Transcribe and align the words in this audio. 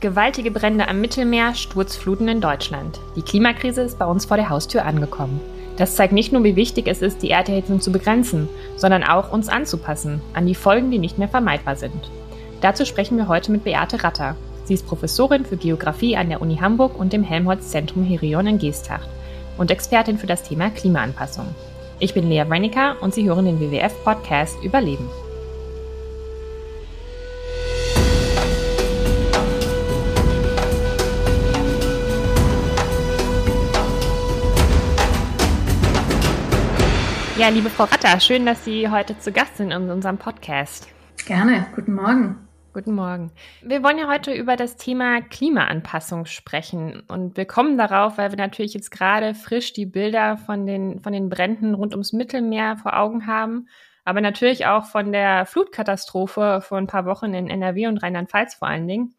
Gewaltige 0.00 0.52
Brände 0.52 0.86
am 0.86 1.00
Mittelmeer, 1.00 1.56
Sturzfluten 1.56 2.28
in 2.28 2.40
Deutschland. 2.40 3.00
Die 3.16 3.22
Klimakrise 3.22 3.82
ist 3.82 3.98
bei 3.98 4.04
uns 4.04 4.26
vor 4.26 4.36
der 4.36 4.48
Haustür 4.48 4.84
angekommen. 4.84 5.40
Das 5.76 5.96
zeigt 5.96 6.12
nicht 6.12 6.32
nur, 6.32 6.44
wie 6.44 6.54
wichtig 6.54 6.86
es 6.86 7.02
ist, 7.02 7.20
die 7.20 7.30
Erderhitzung 7.30 7.80
zu 7.80 7.90
begrenzen, 7.90 8.48
sondern 8.76 9.02
auch, 9.02 9.32
uns 9.32 9.48
anzupassen 9.48 10.20
an 10.34 10.46
die 10.46 10.54
Folgen, 10.54 10.92
die 10.92 11.00
nicht 11.00 11.18
mehr 11.18 11.26
vermeidbar 11.26 11.74
sind. 11.74 12.12
Dazu 12.60 12.84
sprechen 12.84 13.16
wir 13.16 13.26
heute 13.26 13.50
mit 13.50 13.64
Beate 13.64 14.04
Ratter. 14.04 14.36
Sie 14.66 14.74
ist 14.74 14.86
Professorin 14.86 15.44
für 15.44 15.56
Geografie 15.56 16.16
an 16.16 16.28
der 16.28 16.42
Uni 16.42 16.58
Hamburg 16.58 16.96
und 16.96 17.12
dem 17.12 17.24
Helmholtz-Zentrum 17.24 18.04
Herion 18.04 18.46
in 18.46 18.58
Geesthacht 18.58 19.08
und 19.56 19.72
Expertin 19.72 20.16
für 20.16 20.28
das 20.28 20.44
Thema 20.44 20.70
Klimaanpassung. 20.70 21.46
Ich 21.98 22.14
bin 22.14 22.28
Lea 22.28 22.42
Reinecker 22.42 22.94
und 23.00 23.14
Sie 23.14 23.24
hören 23.24 23.46
den 23.46 23.58
WWF-Podcast 23.58 24.62
Überleben. 24.62 25.08
Ja, 37.38 37.50
liebe 37.50 37.70
Frau 37.70 37.84
Ratter, 37.84 38.18
schön, 38.18 38.46
dass 38.46 38.64
Sie 38.64 38.90
heute 38.90 39.16
zu 39.16 39.30
Gast 39.30 39.58
sind 39.58 39.70
in 39.70 39.92
unserem 39.92 40.18
Podcast. 40.18 40.88
Gerne, 41.24 41.66
guten 41.72 41.94
Morgen. 41.94 42.48
Guten 42.72 42.96
Morgen. 42.96 43.30
Wir 43.62 43.84
wollen 43.84 43.96
ja 43.96 44.08
heute 44.08 44.32
über 44.32 44.56
das 44.56 44.76
Thema 44.76 45.20
Klimaanpassung 45.20 46.26
sprechen. 46.26 47.04
Und 47.06 47.36
wir 47.36 47.44
kommen 47.44 47.78
darauf, 47.78 48.18
weil 48.18 48.32
wir 48.32 48.38
natürlich 48.38 48.74
jetzt 48.74 48.90
gerade 48.90 49.36
frisch 49.36 49.72
die 49.72 49.86
Bilder 49.86 50.36
von 50.36 50.66
den, 50.66 50.98
von 50.98 51.12
den 51.12 51.28
Bränden 51.28 51.74
rund 51.74 51.92
ums 51.92 52.12
Mittelmeer 52.12 52.76
vor 52.76 52.98
Augen 52.98 53.28
haben, 53.28 53.68
aber 54.04 54.20
natürlich 54.20 54.66
auch 54.66 54.86
von 54.86 55.12
der 55.12 55.46
Flutkatastrophe 55.46 56.60
vor 56.60 56.78
ein 56.78 56.88
paar 56.88 57.06
Wochen 57.06 57.34
in 57.34 57.48
NRW 57.48 57.86
und 57.86 57.98
Rheinland-Pfalz 57.98 58.56
vor 58.56 58.66
allen 58.66 58.88
Dingen. 58.88 59.14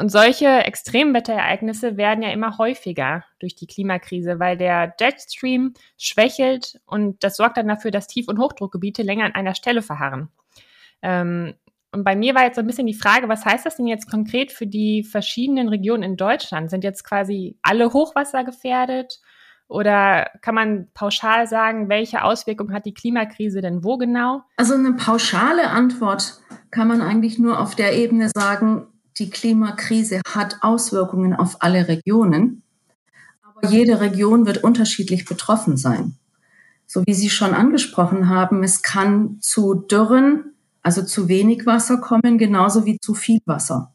Und 0.00 0.08
solche 0.08 0.46
Extremwetterereignisse 0.46 1.98
werden 1.98 2.22
ja 2.22 2.30
immer 2.30 2.56
häufiger 2.56 3.22
durch 3.38 3.54
die 3.54 3.66
Klimakrise, 3.66 4.38
weil 4.38 4.56
der 4.56 4.94
Jetstream 4.98 5.74
schwächelt 5.98 6.80
und 6.86 7.22
das 7.22 7.36
sorgt 7.36 7.58
dann 7.58 7.68
dafür, 7.68 7.90
dass 7.90 8.06
Tief- 8.06 8.28
und 8.28 8.38
Hochdruckgebiete 8.38 9.02
länger 9.02 9.26
an 9.26 9.34
einer 9.34 9.54
Stelle 9.54 9.82
verharren. 9.82 10.30
Ähm, 11.02 11.52
und 11.92 12.02
bei 12.02 12.16
mir 12.16 12.34
war 12.34 12.44
jetzt 12.44 12.54
so 12.54 12.62
ein 12.62 12.66
bisschen 12.66 12.86
die 12.86 12.94
Frage, 12.94 13.28
was 13.28 13.44
heißt 13.44 13.66
das 13.66 13.76
denn 13.76 13.86
jetzt 13.86 14.10
konkret 14.10 14.52
für 14.52 14.66
die 14.66 15.04
verschiedenen 15.04 15.68
Regionen 15.68 16.02
in 16.02 16.16
Deutschland? 16.16 16.70
Sind 16.70 16.82
jetzt 16.82 17.04
quasi 17.04 17.58
alle 17.60 17.92
Hochwasser 17.92 18.42
gefährdet? 18.42 19.20
Oder 19.68 20.30
kann 20.40 20.54
man 20.54 20.88
pauschal 20.94 21.46
sagen, 21.46 21.90
welche 21.90 22.24
Auswirkungen 22.24 22.72
hat 22.72 22.86
die 22.86 22.94
Klimakrise 22.94 23.60
denn 23.60 23.84
wo 23.84 23.98
genau? 23.98 24.44
Also 24.56 24.72
eine 24.72 24.94
pauschale 24.94 25.68
Antwort 25.68 26.40
kann 26.70 26.88
man 26.88 27.02
eigentlich 27.02 27.38
nur 27.38 27.60
auf 27.60 27.74
der 27.74 27.94
Ebene 27.94 28.30
sagen, 28.34 28.86
die 29.18 29.30
Klimakrise 29.30 30.20
hat 30.26 30.58
Auswirkungen 30.60 31.34
auf 31.34 31.62
alle 31.62 31.88
Regionen, 31.88 32.62
aber 33.42 33.68
jede 33.70 34.00
Region 34.00 34.46
wird 34.46 34.64
unterschiedlich 34.64 35.24
betroffen 35.24 35.76
sein. 35.76 36.16
So 36.86 37.02
wie 37.06 37.14
Sie 37.14 37.30
schon 37.30 37.54
angesprochen 37.54 38.28
haben, 38.28 38.62
es 38.62 38.82
kann 38.82 39.38
zu 39.40 39.74
Dürren, 39.74 40.54
also 40.82 41.02
zu 41.02 41.28
wenig 41.28 41.66
Wasser 41.66 41.98
kommen, 41.98 42.38
genauso 42.38 42.84
wie 42.84 42.98
zu 42.98 43.14
viel 43.14 43.40
Wasser. 43.46 43.92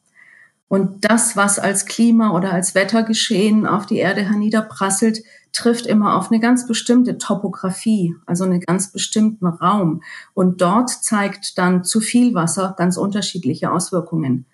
Und 0.68 1.06
das, 1.06 1.36
was 1.36 1.60
als 1.60 1.86
Klima 1.86 2.32
oder 2.32 2.52
als 2.52 2.74
Wettergeschehen 2.74 3.68
auf 3.68 3.86
die 3.86 3.98
Erde 3.98 4.22
herniederprasselt, 4.22 5.24
trifft 5.54 5.86
immer 5.86 6.16
auf 6.16 6.32
eine 6.32 6.40
ganz 6.40 6.68
bestimmte 6.68 7.18
Topografie, 7.18 8.16
also 8.26 8.44
einen 8.44 8.60
ganz 8.60 8.92
bestimmten 8.92 9.48
Raum. 9.48 10.04
Und 10.34 10.62
dort 10.62 10.90
zeigt 10.90 11.58
dann 11.58 11.84
zu 11.84 12.02
viel 12.02 12.34
Wasser 12.34 12.76
ganz 12.78 12.98
unterschiedliche 12.98 13.72
Auswirkungen. 13.72 14.46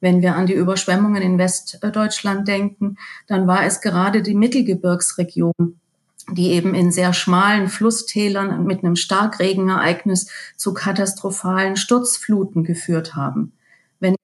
Wenn 0.00 0.22
wir 0.22 0.36
an 0.36 0.46
die 0.46 0.54
Überschwemmungen 0.54 1.22
in 1.22 1.38
Westdeutschland 1.38 2.46
denken, 2.46 2.96
dann 3.26 3.46
war 3.46 3.64
es 3.64 3.80
gerade 3.80 4.22
die 4.22 4.34
Mittelgebirgsregion, 4.34 5.80
die 6.32 6.50
eben 6.52 6.74
in 6.74 6.92
sehr 6.92 7.12
schmalen 7.12 7.68
Flusstälern 7.68 8.64
mit 8.64 8.84
einem 8.84 8.96
Starkregenereignis 8.96 10.28
zu 10.56 10.74
katastrophalen 10.74 11.76
Sturzfluten 11.76 12.64
geführt 12.64 13.14
haben. 13.14 13.52
Wenn 14.00 14.16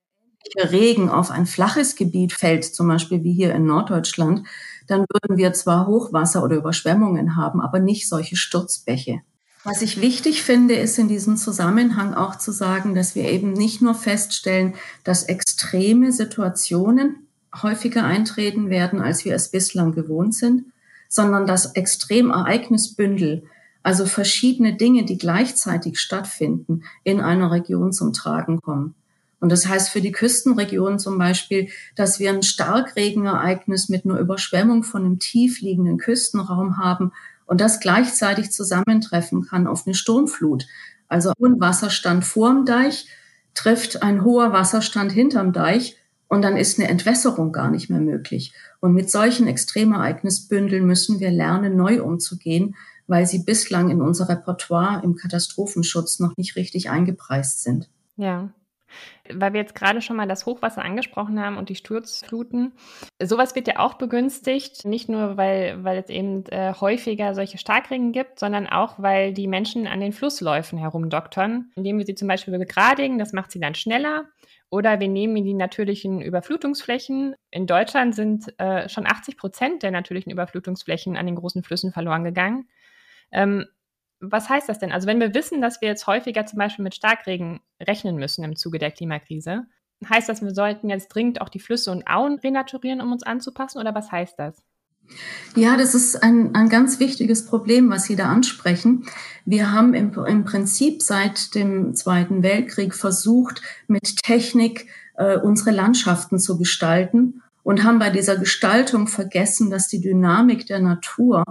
Regen 0.56 1.08
auf 1.08 1.30
ein 1.30 1.46
flaches 1.46 1.96
Gebiet 1.96 2.32
fällt, 2.32 2.64
zum 2.64 2.88
Beispiel 2.88 3.24
wie 3.24 3.32
hier 3.32 3.54
in 3.54 3.64
Norddeutschland, 3.64 4.46
dann 4.86 5.06
würden 5.08 5.38
wir 5.38 5.52
zwar 5.52 5.86
Hochwasser 5.86 6.42
oder 6.42 6.56
Überschwemmungen 6.56 7.36
haben, 7.36 7.60
aber 7.60 7.78
nicht 7.78 8.08
solche 8.08 8.36
Sturzbäche. 8.36 9.22
Was 9.64 9.80
ich 9.80 10.00
wichtig 10.00 10.42
finde, 10.42 10.74
ist 10.74 10.98
in 10.98 11.06
diesem 11.06 11.36
Zusammenhang 11.36 12.14
auch 12.14 12.36
zu 12.36 12.50
sagen, 12.50 12.96
dass 12.96 13.14
wir 13.14 13.30
eben 13.30 13.52
nicht 13.52 13.80
nur 13.80 13.94
feststellen, 13.94 14.74
dass 15.04 15.22
extreme 15.22 16.10
Situationen 16.10 17.28
häufiger 17.62 18.04
eintreten 18.04 18.70
werden, 18.70 19.00
als 19.00 19.24
wir 19.24 19.34
es 19.36 19.50
bislang 19.50 19.92
gewohnt 19.92 20.34
sind, 20.34 20.64
sondern 21.08 21.46
dass 21.46 21.76
Extremereignisbündel, 21.76 23.44
also 23.84 24.06
verschiedene 24.06 24.74
Dinge, 24.74 25.04
die 25.04 25.18
gleichzeitig 25.18 26.00
stattfinden, 26.00 26.82
in 27.04 27.20
einer 27.20 27.52
Region 27.52 27.92
zum 27.92 28.12
Tragen 28.12 28.60
kommen. 28.60 28.94
Und 29.38 29.50
das 29.50 29.66
heißt 29.66 29.90
für 29.90 30.00
die 30.00 30.12
Küstenregion 30.12 30.98
zum 30.98 31.18
Beispiel, 31.18 31.68
dass 31.94 32.18
wir 32.18 32.30
ein 32.30 32.42
Starkregenereignis 32.42 33.88
mit 33.88 34.04
einer 34.04 34.18
Überschwemmung 34.18 34.84
von 34.84 35.04
einem 35.04 35.18
tief 35.18 35.60
liegenden 35.60 35.98
Küstenraum 35.98 36.78
haben, 36.78 37.12
und 37.47 37.60
das 37.60 37.80
gleichzeitig 37.80 38.50
zusammentreffen 38.50 39.42
kann 39.47 39.66
auf 39.66 39.86
eine 39.86 39.94
Sturmflut. 39.94 40.66
Also 41.08 41.32
ein 41.42 41.60
Wasserstand 41.60 42.25
vorm 42.25 42.64
Deich 42.64 43.06
trifft 43.54 44.03
ein 44.03 44.25
hoher 44.25 44.53
Wasserstand 44.53 45.12
hinterm 45.12 45.52
Deich 45.52 45.97
und 46.28 46.42
dann 46.42 46.56
ist 46.56 46.78
eine 46.78 46.88
Entwässerung 46.88 47.52
gar 47.52 47.70
nicht 47.70 47.91
mehr 47.91 48.00
möglich. 48.00 48.54
Und 48.81 48.94
mit 48.94 49.10
solchen 49.10 49.47
Extremereignisbündeln 49.47 50.86
müssen 50.86 51.20
wir 51.20 51.31
lernen, 51.31 51.76
neu 51.76 52.02
umzugehen, 52.02 52.75
weil 53.06 53.26
sie 53.26 53.41
bislang 53.41 53.91
in 53.91 54.00
unser 54.00 54.28
Repertoire 54.31 55.02
im 55.04 55.16
Katastrophenschutz 55.16 56.20
noch 56.20 56.36
nicht 56.38 56.56
richtig 56.56 56.88
eingepreist 56.88 57.62
sind. 57.62 57.91
Ja, 58.16 58.54
weil 59.30 59.53
wir 59.53 59.60
jetzt 59.60 59.75
gerade 59.75 60.00
schon 60.00 60.16
mal 60.16 60.28
das 60.28 60.47
Hochwasser 60.47 60.82
angesprochen 60.82 61.41
haben 61.41 61.56
und 61.56 61.69
die 61.69 61.75
Sturzfluten. 61.75 62.72
Sowas 63.22 63.54
wird 63.54 63.69
ja 63.69 63.78
auch 63.78 63.94
begünstigt, 63.94 64.84
nicht 64.84 65.08
nur, 65.08 65.36
weil, 65.36 65.82
weil 65.84 65.98
es 65.98 66.08
eben 66.08 66.44
äh, 66.47 66.75
häufiger 66.75 67.34
solche 67.34 67.58
Starkregen 67.58 68.12
gibt, 68.12 68.38
sondern 68.38 68.66
auch, 68.66 68.94
weil 68.98 69.32
die 69.32 69.47
Menschen 69.47 69.86
an 69.86 70.00
den 70.00 70.12
Flussläufen 70.12 70.78
herumdoktern, 70.78 71.70
indem 71.76 71.98
wir 71.98 72.06
sie 72.06 72.14
zum 72.14 72.28
Beispiel 72.28 72.58
begradigen, 72.58 73.19
das 73.19 73.32
macht 73.32 73.52
sie 73.52 73.60
dann 73.60 73.75
schneller. 73.75 74.25
Oder 74.72 75.00
wir 75.00 75.08
nehmen 75.08 75.44
die 75.44 75.52
natürlichen 75.52 76.22
Überflutungsflächen. 76.22 77.34
In 77.50 77.66
Deutschland 77.66 78.14
sind 78.14 78.58
äh, 78.58 78.88
schon 78.88 79.06
80 79.06 79.36
Prozent 79.36 79.82
der 79.82 79.91
natürlichen 79.91 80.32
Überflutungsflächen 80.32 81.19
an 81.19 81.26
den 81.26 81.34
großen 81.34 81.62
Flüssen 81.62 81.92
verloren 81.92 82.25
gegangen. 82.25 82.69
Ähm, 83.32 83.66
was 84.22 84.48
heißt 84.48 84.68
das 84.68 84.78
denn? 84.78 84.92
Also 84.92 85.06
wenn 85.06 85.20
wir 85.20 85.34
wissen, 85.34 85.60
dass 85.60 85.80
wir 85.80 85.88
jetzt 85.88 86.06
häufiger 86.06 86.46
zum 86.46 86.58
Beispiel 86.58 86.84
mit 86.84 86.94
Starkregen 86.94 87.60
rechnen 87.80 88.16
müssen 88.16 88.44
im 88.44 88.56
Zuge 88.56 88.78
der 88.78 88.92
Klimakrise, 88.92 89.66
heißt 90.08 90.28
das, 90.28 90.42
wir 90.42 90.54
sollten 90.54 90.88
jetzt 90.90 91.08
dringend 91.08 91.40
auch 91.40 91.48
die 91.48 91.60
Flüsse 91.60 91.90
und 91.90 92.06
Auen 92.06 92.38
renaturieren, 92.38 93.00
um 93.00 93.12
uns 93.12 93.22
anzupassen 93.22 93.78
oder 93.78 93.94
was 93.94 94.10
heißt 94.10 94.38
das? 94.38 94.62
Ja, 95.56 95.76
das 95.76 95.94
ist 95.94 96.22
ein, 96.22 96.54
ein 96.54 96.68
ganz 96.68 97.00
wichtiges 97.00 97.44
Problem, 97.44 97.90
was 97.90 98.04
Sie 98.04 98.16
da 98.16 98.26
ansprechen. 98.26 99.04
Wir 99.44 99.72
haben 99.72 99.94
im, 99.94 100.12
im 100.26 100.44
Prinzip 100.44 101.02
seit 101.02 101.54
dem 101.54 101.94
Zweiten 101.94 102.42
Weltkrieg 102.42 102.94
versucht, 102.94 103.60
mit 103.88 104.22
Technik 104.22 104.86
äh, 105.16 105.36
unsere 105.36 105.72
Landschaften 105.72 106.38
zu 106.38 106.56
gestalten 106.56 107.42
und 107.62 107.84
haben 107.84 107.98
bei 107.98 108.10
dieser 108.10 108.36
Gestaltung 108.36 109.08
vergessen, 109.08 109.70
dass 109.70 109.88
die 109.88 110.00
Dynamik 110.00 110.66
der 110.66 110.80
Natur 110.80 111.44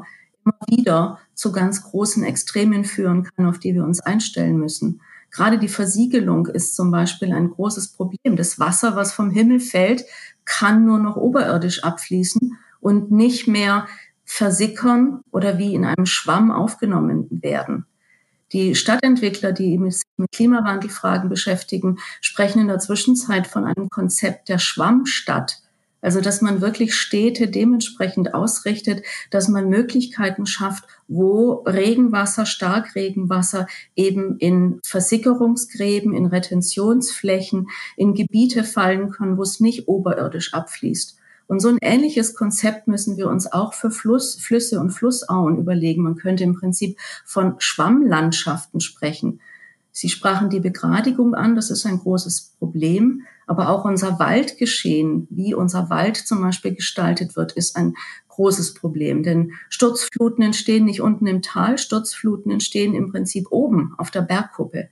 immer 0.44 0.56
wieder 0.68 1.19
zu 1.34 1.51
ganz 1.51 1.83
großen 1.83 2.24
Extremen 2.24 2.83
führen 2.83 3.24
kann, 3.24 3.45
auf 3.45 3.60
die 3.60 3.74
wir 3.74 3.83
uns 3.83 4.00
einstellen 4.00 4.57
müssen. 4.57 5.01
Gerade 5.31 5.57
die 5.57 5.69
Versiegelung 5.69 6.48
ist 6.48 6.75
zum 6.75 6.92
Beispiel 6.92 7.31
ein 7.31 7.51
großes 7.51 7.94
Problem. 7.94 8.36
Das 8.36 8.60
Wasser, 8.60 8.95
was 8.95 9.13
vom 9.13 9.31
Himmel 9.31 9.60
fällt, 9.60 10.04
kann 10.44 10.86
nur 10.86 11.00
noch 11.00 11.15
oberirdisch 11.15 11.83
abfließen 11.83 12.57
und 12.81 13.12
nicht 13.12 13.48
mehr 13.48 13.88
versickern 14.25 15.21
oder 15.31 15.57
wie 15.57 15.74
in 15.74 15.86
einem 15.86 16.06
Schwamm 16.06 16.51
aufgenommen 16.51 17.27
werden. 17.30 17.86
Die 18.51 18.75
Stadtentwickler, 18.75 19.54
die 19.54 19.80
sich 19.89 20.04
mit 20.18 20.31
Klimawandelfragen 20.33 21.30
beschäftigen, 21.30 22.00
sprechen 22.19 22.60
in 22.60 22.68
der 22.68 22.80
Zwischenzeit 22.80 23.48
von 23.48 23.63
einem 23.63 23.89
Konzept 23.89 24.50
der 24.50 24.60
Schwammstadt. 24.60 25.62
Also, 26.01 26.19
dass 26.19 26.42
man 26.42 26.62
wirklich 26.62 26.95
Städte 26.95 27.48
dementsprechend 27.48 28.33
ausrichtet, 28.33 29.03
dass 29.30 29.48
man 29.48 29.69
Möglichkeiten 29.69 30.45
schafft, 30.45 30.86
wo 31.07 31.63
Regenwasser, 31.65 32.45
Starkregenwasser 32.45 33.68
eben 33.95 34.38
in 34.38 34.80
Versickerungsgräben, 34.83 36.13
in 36.13 36.25
Retentionsflächen, 36.25 37.68
in 37.98 38.13
Gebiete 38.13 38.63
fallen 38.63 39.12
können, 39.12 39.38
wo 39.38 39.44
es 39.44 39.59
nicht 39.59 39.88
oberirdisch 39.88 40.53
abfließt. 40.53 41.18
Und 41.51 41.59
so 41.59 41.68
ein 41.68 41.80
ähnliches 41.81 42.33
Konzept 42.33 42.88
müssen 42.88 43.18
wir 43.18 43.27
uns 43.27 43.51
auch 43.51 43.74
für 43.74 43.92
Fluss, 43.92 44.36
Flüsse 44.36 44.80
und 44.80 44.92
Flussauen 44.92 45.57
überlegen. 45.57 46.01
Man 46.01 46.15
könnte 46.15 46.45
im 46.45 46.56
Prinzip 46.56 46.98
von 47.25 47.56
Schwammlandschaften 47.59 48.80
sprechen. 48.80 49.42
Sie 49.91 50.09
sprachen 50.09 50.49
die 50.49 50.59
Begradigung 50.59 51.35
an, 51.35 51.55
das 51.55 51.69
ist 51.69 51.85
ein 51.85 51.99
großes 51.99 52.53
Problem. 52.59 53.23
Aber 53.45 53.69
auch 53.69 53.83
unser 53.83 54.17
Waldgeschehen, 54.19 55.27
wie 55.29 55.53
unser 55.53 55.89
Wald 55.89 56.15
zum 56.15 56.41
Beispiel 56.41 56.73
gestaltet 56.73 57.35
wird, 57.35 57.51
ist 57.51 57.75
ein 57.75 57.95
großes 58.29 58.73
Problem. 58.75 59.23
Denn 59.23 59.51
Sturzfluten 59.69 60.43
entstehen 60.43 60.85
nicht 60.85 61.01
unten 61.01 61.27
im 61.27 61.41
Tal, 61.41 61.77
Sturzfluten 61.77 62.51
entstehen 62.51 62.93
im 62.93 63.11
Prinzip 63.11 63.47
oben 63.51 63.93
auf 63.97 64.09
der 64.09 64.21
Bergkuppe. 64.21 64.89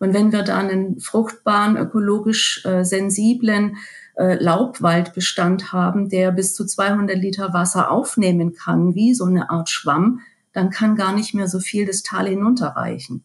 Und 0.00 0.14
wenn 0.14 0.32
wir 0.32 0.42
da 0.42 0.58
einen 0.58 0.98
fruchtbaren, 0.98 1.76
ökologisch 1.76 2.64
äh, 2.64 2.84
sensiblen 2.84 3.76
äh, 4.16 4.42
Laubwaldbestand 4.42 5.72
haben, 5.72 6.08
der 6.08 6.32
bis 6.32 6.54
zu 6.54 6.64
200 6.66 7.16
Liter 7.16 7.52
Wasser 7.52 7.90
aufnehmen 7.90 8.54
kann, 8.54 8.94
wie 8.94 9.14
so 9.14 9.26
eine 9.26 9.50
Art 9.50 9.68
Schwamm, 9.68 10.20
dann 10.52 10.70
kann 10.70 10.96
gar 10.96 11.14
nicht 11.14 11.34
mehr 11.34 11.46
so 11.46 11.60
viel 11.60 11.86
das 11.86 12.02
Tal 12.02 12.26
hinunterreichen. 12.26 13.22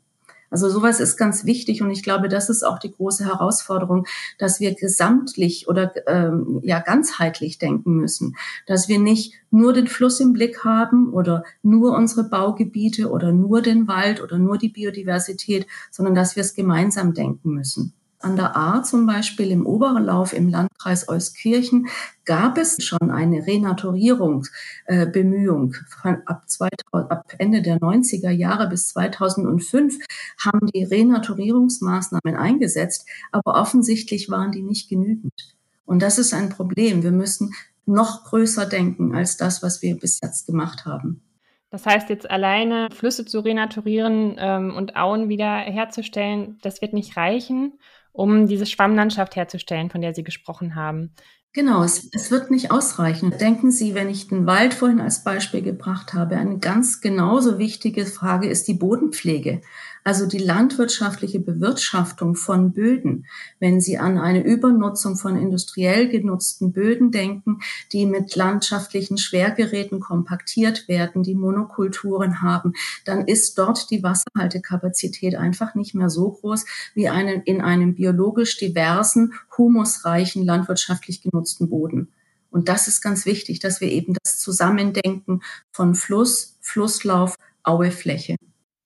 Also 0.56 0.70
sowas 0.70 1.02
ist 1.02 1.18
ganz 1.18 1.44
wichtig 1.44 1.82
und 1.82 1.92
ich 1.92 2.02
glaube, 2.02 2.30
das 2.30 2.50
ist 2.50 2.64
auch 2.64 2.80
die 2.80 2.90
große 2.90 3.26
Herausforderung, 3.26 4.08
dass 4.38 4.62
wir 4.62 4.74
gesamtlich 4.74 5.68
oder 5.68 5.92
ähm, 6.08 6.62
ja 6.64 6.80
ganzheitlich 6.80 7.58
denken 7.58 7.98
müssen, 7.98 8.38
dass 8.66 8.88
wir 8.88 8.98
nicht 8.98 9.34
nur 9.52 9.74
den 9.74 9.88
Fluss 9.88 10.22
im 10.22 10.32
Blick 10.32 10.64
haben 10.64 11.12
oder 11.12 11.44
nur 11.62 11.94
unsere 11.94 12.24
Baugebiete 12.24 13.10
oder 13.10 13.34
nur 13.34 13.62
den 13.62 13.90
Wald 13.90 14.24
oder 14.24 14.38
nur 14.38 14.58
die 14.58 14.70
Biodiversität, 14.70 15.68
sondern 15.92 16.16
dass 16.16 16.38
wir 16.38 16.42
es 16.42 16.54
gemeinsam 16.54 17.14
denken 17.14 17.50
müssen. 17.52 17.92
An 18.26 18.36
der 18.38 18.56
Ahr 18.56 18.82
zum 18.82 19.06
Beispiel 19.06 19.52
im 19.52 19.68
Oberlauf 19.68 20.34
im 20.34 20.50
Landkreis 20.50 21.08
Euskirchen 21.08 21.90
gab 22.26 22.58
es 22.58 22.84
schon 22.84 23.12
eine 23.12 23.46
Renaturierungsbemühung. 23.46 25.76
Äh, 26.04 26.16
ab, 26.26 26.44
ab 26.92 27.34
Ende 27.38 27.62
der 27.62 27.78
90er 27.78 28.32
Jahre 28.32 28.68
bis 28.68 28.88
2005 28.88 30.00
haben 30.44 30.66
die 30.74 30.86
Renaturierungsmaßnahmen 30.86 32.36
eingesetzt, 32.36 33.08
aber 33.32 33.62
offensichtlich 33.62 34.32
waren 34.32 34.52
die 34.52 34.64
nicht 34.64 34.90
genügend. 34.90 35.56
Und 35.86 36.02
das 36.02 36.18
ist 36.18 36.34
ein 36.34 36.50
Problem. 36.50 37.04
Wir 37.04 37.12
müssen 37.12 37.54
noch 37.86 38.24
größer 38.24 38.66
denken 38.66 39.14
als 39.14 39.38
das, 39.38 39.62
was 39.62 39.84
wir 39.84 40.00
bis 40.00 40.20
jetzt 40.24 40.48
gemacht 40.48 40.88
haben. 40.88 41.22
Das 41.70 41.86
heißt, 41.86 42.10
jetzt 42.10 42.28
alleine 42.28 42.90
Flüsse 42.90 43.26
zu 43.26 43.42
renaturieren 43.42 44.38
ähm, 44.40 44.76
und 44.76 44.96
Auen 44.96 45.30
wieder 45.30 45.58
herzustellen, 45.58 46.58
das 46.64 46.82
wird 46.82 46.94
nicht 46.94 47.18
reichen 47.18 47.74
um 48.16 48.48
diese 48.48 48.66
Schwammlandschaft 48.66 49.36
herzustellen, 49.36 49.90
von 49.90 50.02
der 50.02 50.14
Sie 50.16 50.24
gesprochen 50.24 50.76
haben. 50.76 51.12
Genau, 51.54 51.84
es, 51.84 52.10
es, 52.12 52.32
wird 52.32 52.52
nicht 52.52 52.72
ausreichen. 52.72 53.34
Denken 53.38 53.72
Sie, 53.72 53.96
wenn 53.96 54.10
ich 54.10 54.28
den 54.28 54.46
Wald 54.46 54.74
vorhin 54.74 55.00
als 55.00 55.24
Beispiel 55.24 55.62
gebracht 55.62 56.14
habe, 56.14 56.36
eine 56.36 56.60
ganz 56.60 57.00
genauso 57.00 57.60
wichtige 57.60 58.06
Frage 58.06 58.50
ist 58.50 58.68
die 58.68 58.74
Bodenpflege. 58.74 59.62
Also 60.06 60.28
die 60.28 60.38
landwirtschaftliche 60.38 61.40
Bewirtschaftung 61.40 62.36
von 62.36 62.74
Böden. 62.74 63.26
Wenn 63.60 63.82
Sie 63.82 63.98
an 63.98 64.20
eine 64.20 64.44
Übernutzung 64.44 65.16
von 65.16 65.36
industriell 65.36 66.10
genutzten 66.10 66.74
Böden 66.74 67.10
denken, 67.10 67.62
die 67.92 68.06
mit 68.06 68.36
landschaftlichen 68.36 69.18
Schwergeräten 69.18 70.00
kompaktiert 70.00 70.88
werden, 70.88 71.24
die 71.24 71.34
Monokulturen 71.34 72.44
haben, 72.44 72.74
dann 73.04 73.28
ist 73.28 73.58
dort 73.58 73.90
die 73.90 74.04
Wasserhaltekapazität 74.04 75.38
einfach 75.38 75.74
nicht 75.74 75.96
mehr 75.96 76.12
so 76.12 76.30
groß 76.30 76.66
wie 76.94 77.10
einen, 77.10 77.42
in 77.42 77.62
einem 77.62 77.96
biologisch 77.96 78.58
diversen, 78.58 79.34
humusreichen, 79.58 80.46
landwirtschaftlich 80.46 81.24
genutzten 81.24 81.68
Boden. 81.68 82.10
Und 82.52 82.70
das 82.70 82.88
ist 82.88 83.02
ganz 83.02 83.26
wichtig, 83.26 83.58
dass 83.58 83.82
wir 83.82 83.90
eben 83.90 84.16
das 84.22 84.38
Zusammendenken 84.38 85.42
von 85.72 85.96
Fluss, 85.96 86.60
Flusslauf, 86.62 87.38
Auefläche. 87.64 88.36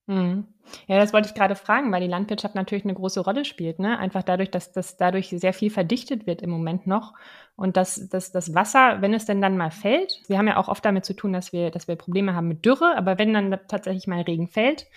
Hm. 0.08 0.46
Ja, 0.88 0.98
das 0.98 1.14
wollte 1.14 1.28
ich 1.28 1.34
gerade 1.34 1.56
fragen, 1.56 1.92
weil 1.92 2.02
die 2.02 2.08
Landwirtschaft 2.08 2.56
natürlich 2.56 2.84
eine 2.84 2.94
große 2.94 3.20
Rolle 3.20 3.46
spielt. 3.46 3.80
Ne? 3.80 3.98
Einfach 3.98 4.24
dadurch, 4.24 4.52
dass 4.52 4.72
das 4.72 4.98
dadurch 4.98 5.30
sehr 5.30 5.54
viel 5.54 5.70
verdichtet 5.70 6.28
wird 6.28 6.42
im 6.42 6.50
Moment 6.50 6.88
noch. 6.88 7.14
Und 7.56 7.78
dass, 7.78 8.08
dass 8.10 8.32
das 8.32 8.54
Wasser, 8.54 9.02
wenn 9.02 9.14
es 9.14 9.26
denn 9.26 9.42
dann 9.42 9.58
mal 9.58 9.72
fällt, 9.72 10.22
wir 10.28 10.38
haben 10.38 10.48
ja 10.48 10.58
auch 10.58 10.70
oft 10.70 10.86
damit 10.86 11.06
zu 11.06 11.14
tun, 11.14 11.34
dass 11.34 11.52
wir, 11.52 11.72
dass 11.72 11.88
wir 11.88 11.96
Probleme 11.96 12.34
haben 12.34 12.48
mit 12.48 12.66
Dürre, 12.66 12.96
aber 12.96 13.18
wenn 13.18 13.34
dann 13.34 13.60
tatsächlich 13.68 14.08
mal 14.08 14.22
Regen 14.22 14.48
fällt, 14.48 14.88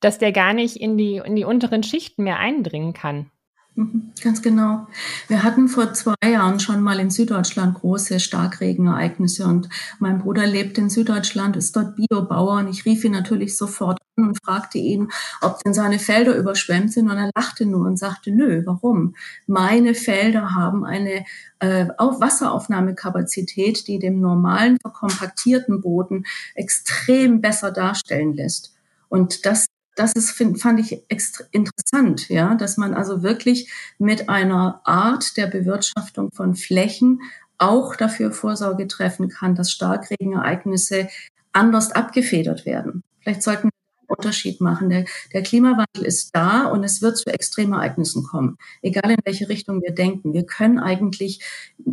dass 0.00 0.18
der 0.18 0.32
gar 0.32 0.52
nicht 0.52 0.76
in 0.76 0.98
die, 0.98 1.16
in 1.24 1.36
die 1.36 1.44
unteren 1.44 1.82
Schichten 1.82 2.24
mehr 2.24 2.38
eindringen 2.38 2.92
kann. 2.92 3.30
Mhm, 3.74 4.12
ganz 4.22 4.42
genau. 4.42 4.86
Wir 5.28 5.42
hatten 5.42 5.68
vor 5.68 5.94
zwei 5.94 6.14
Jahren 6.22 6.60
schon 6.60 6.82
mal 6.82 7.00
in 7.00 7.10
Süddeutschland 7.10 7.74
große 7.74 8.20
Starkregenereignisse 8.20 9.46
und 9.46 9.68
mein 9.98 10.18
Bruder 10.18 10.46
lebt 10.46 10.76
in 10.76 10.90
Süddeutschland, 10.90 11.56
ist 11.56 11.74
dort 11.74 11.96
Biobauer 11.96 12.58
und 12.58 12.68
ich 12.68 12.84
rief 12.84 13.04
ihn 13.04 13.12
natürlich 13.12 13.56
sofort 13.56 13.98
und 14.16 14.38
fragte 14.44 14.78
ihn, 14.78 15.08
ob 15.40 15.58
denn 15.62 15.74
seine 15.74 15.98
Felder 15.98 16.36
überschwemmt 16.36 16.92
sind 16.92 17.10
und 17.10 17.16
er 17.16 17.30
lachte 17.34 17.66
nur 17.66 17.86
und 17.86 17.98
sagte, 17.98 18.30
nö, 18.30 18.62
warum? 18.66 19.14
Meine 19.46 19.94
Felder 19.94 20.54
haben 20.54 20.84
eine 20.84 21.24
äh, 21.60 21.86
Wasseraufnahmekapazität, 21.98 23.86
die 23.88 23.98
dem 23.98 24.20
normalen 24.20 24.78
verkompaktierten 24.80 25.80
Boden 25.80 26.24
extrem 26.54 27.40
besser 27.40 27.70
darstellen 27.70 28.34
lässt. 28.34 28.74
Und 29.08 29.46
das 29.46 29.66
das 29.94 30.14
ist, 30.14 30.30
find, 30.30 30.58
fand 30.58 30.80
ich 30.80 31.04
interessant, 31.50 32.30
ja, 32.30 32.54
dass 32.54 32.78
man 32.78 32.94
also 32.94 33.22
wirklich 33.22 33.70
mit 33.98 34.30
einer 34.30 34.80
Art 34.84 35.36
der 35.36 35.46
Bewirtschaftung 35.46 36.30
von 36.32 36.54
Flächen 36.54 37.20
auch 37.58 37.94
dafür 37.94 38.32
Vorsorge 38.32 38.88
treffen 38.88 39.28
kann, 39.28 39.54
dass 39.54 39.70
Starkregenereignisse 39.70 41.08
anders 41.52 41.92
abgefedert 41.92 42.64
werden. 42.64 43.02
Vielleicht 43.20 43.42
sollten 43.42 43.68
Unterschied 44.16 44.60
machen. 44.60 44.90
Der, 44.90 45.04
der 45.32 45.42
Klimawandel 45.42 46.04
ist 46.04 46.34
da 46.34 46.66
und 46.66 46.84
es 46.84 47.02
wird 47.02 47.16
zu 47.16 47.26
Extremereignissen 47.26 48.24
kommen, 48.24 48.58
egal 48.82 49.10
in 49.10 49.18
welche 49.24 49.48
Richtung 49.48 49.82
wir 49.82 49.94
denken. 49.94 50.32
Wir 50.32 50.44
können 50.44 50.78
eigentlich 50.78 51.42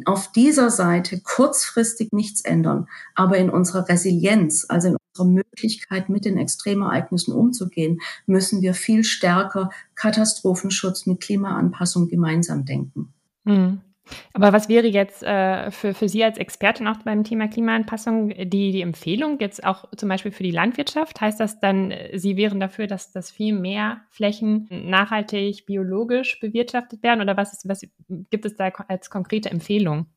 auf 0.06 0.32
dieser 0.32 0.70
Seite 0.70 1.22
kurzfristig 1.22 2.12
nichts 2.12 2.42
ändern, 2.42 2.88
aber 3.16 3.38
in 3.38 3.50
unserer 3.50 3.88
Resilienz, 3.88 4.66
also 4.70 4.90
in 4.90 4.98
unserer 5.14 5.34
Möglichkeit, 5.34 6.10
mit 6.10 6.26
den 6.26 6.38
Extremereignissen 6.38 7.34
umzugehen, 7.34 8.00
müssen 8.26 8.62
wir 8.62 8.74
viel 8.74 9.04
stärker 9.04 9.70
Katastrophenschutz 9.96 11.06
mit 11.06 11.22
Klimaanpassung 11.22 12.08
gemeinsam 12.08 12.66
denken. 12.66 13.14
Mhm. 13.44 13.82
Aber 14.34 14.54
was 14.54 14.70
wäre 14.70 14.88
jetzt 14.88 15.24
äh, 15.24 15.72
für, 15.72 15.94
für 15.94 16.10
Sie 16.10 16.24
als 16.24 16.38
Expertin 16.38 16.88
auch 16.88 16.98
beim 17.04 17.24
Thema 17.24 17.48
Klimaanpassung 17.48 18.30
die, 18.30 18.72
die 18.72 18.82
Empfehlung 18.82 19.40
jetzt 19.40 19.64
auch 19.64 19.86
zum 19.96 20.10
Beispiel 20.10 20.32
für 20.32 20.44
die 20.44 20.52
Landwirtschaft? 20.52 21.22
Heißt 21.22 21.40
das 21.40 21.60
dann, 21.60 21.94
Sie 22.14 22.38
wären 22.38 22.60
dafür, 22.60 22.88
dass, 22.88 23.12
dass 23.12 23.32
viel 23.32 23.54
mehr 23.54 24.02
Flächen 24.10 24.68
nachhaltig, 24.70 25.66
biologisch 25.66 26.40
bewirtschaftet 26.40 27.04
werden? 27.04 27.22
Oder 27.22 27.38
was, 27.38 27.54
ist, 27.54 27.68
was 27.68 27.82
gibt 28.30 28.46
es 28.46 28.56
da 28.56 28.70
als 28.88 29.10
konkrete 29.10 29.50
Empfehlung? 29.50 30.08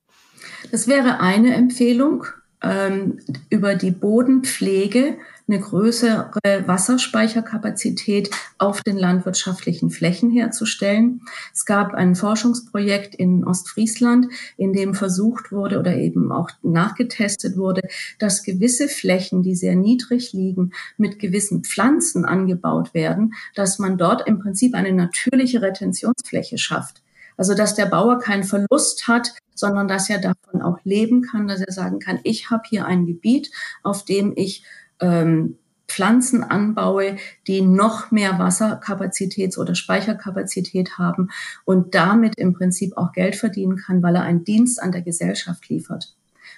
Das 0.71 0.89
wäre 0.89 1.21
eine 1.21 1.55
Empfehlung 1.55 2.27
ähm, 2.63 3.19
über 3.51 3.75
die 3.75 3.91
Bodenpflege 3.91 5.17
eine 5.53 5.61
größere 5.61 6.31
Wasserspeicherkapazität 6.67 8.31
auf 8.57 8.81
den 8.81 8.97
landwirtschaftlichen 8.97 9.91
Flächen 9.91 10.31
herzustellen. 10.31 11.21
Es 11.53 11.67
gab 11.67 11.93
ein 11.93 12.15
Forschungsprojekt 12.15 13.15
in 13.15 13.45
Ostfriesland, 13.45 14.29
in 14.57 14.73
dem 14.73 14.95
versucht 14.95 15.53
wurde 15.53 15.79
oder 15.79 15.95
eben 15.95 16.33
auch 16.33 16.49
nachgetestet 16.63 17.57
wurde, 17.57 17.83
dass 18.19 18.43
gewisse 18.43 18.89
Flächen, 18.89 19.43
die 19.43 19.55
sehr 19.55 19.77
niedrig 19.77 20.33
liegen, 20.33 20.73
mit 20.97 21.19
gewissen 21.19 21.65
Pflanzen 21.65 22.25
angebaut 22.25 22.95
werden, 22.95 23.35
dass 23.55 23.79
man 23.79 23.99
dort 23.99 24.27
im 24.27 24.39
Prinzip 24.39 24.75
eine 24.75 24.93
natürliche 24.93 25.61
Retentionsfläche 25.61 26.57
schafft. 26.57 27.03
Also 27.37 27.55
dass 27.55 27.75
der 27.75 27.87
Bauer 27.87 28.19
keinen 28.19 28.45
Verlust 28.45 29.09
hat, 29.09 29.35
sondern 29.55 29.89
dass 29.89 30.09
er 30.11 30.19
davon 30.19 30.63
auch 30.63 30.79
leben 30.85 31.23
kann, 31.23 31.49
dass 31.49 31.61
er 31.61 31.73
sagen 31.73 31.99
kann, 31.99 32.21
ich 32.25 32.51
habe 32.51 32.63
hier 32.69 32.87
ein 32.87 33.07
Gebiet, 33.07 33.51
auf 33.83 34.05
dem 34.05 34.33
ich 34.37 34.65
ähm, 35.03 35.59
Pflanzen 35.89 36.43
anbaue, 36.43 37.17
die 37.47 37.61
noch 37.61 38.11
mehr 38.11 38.39
Wasserkapazität 38.39 39.59
oder 39.59 39.75
Speicherkapazität 39.75 40.97
haben 40.97 41.29
und 41.67 41.95
damit 41.95 42.37
im 42.37 42.55
Prinzip 42.55 42.97
auch 42.97 43.13
Geld 43.13 43.37
verdienen 43.37 43.77
kann, 43.77 44.03
weil 44.03 44.17
er 44.17 44.23
einen 44.23 44.45
Dienst 44.45 44.83
an 44.83 44.93
der 44.93 45.03
Gesellschaft 45.03 45.69
liefert. 45.69 46.17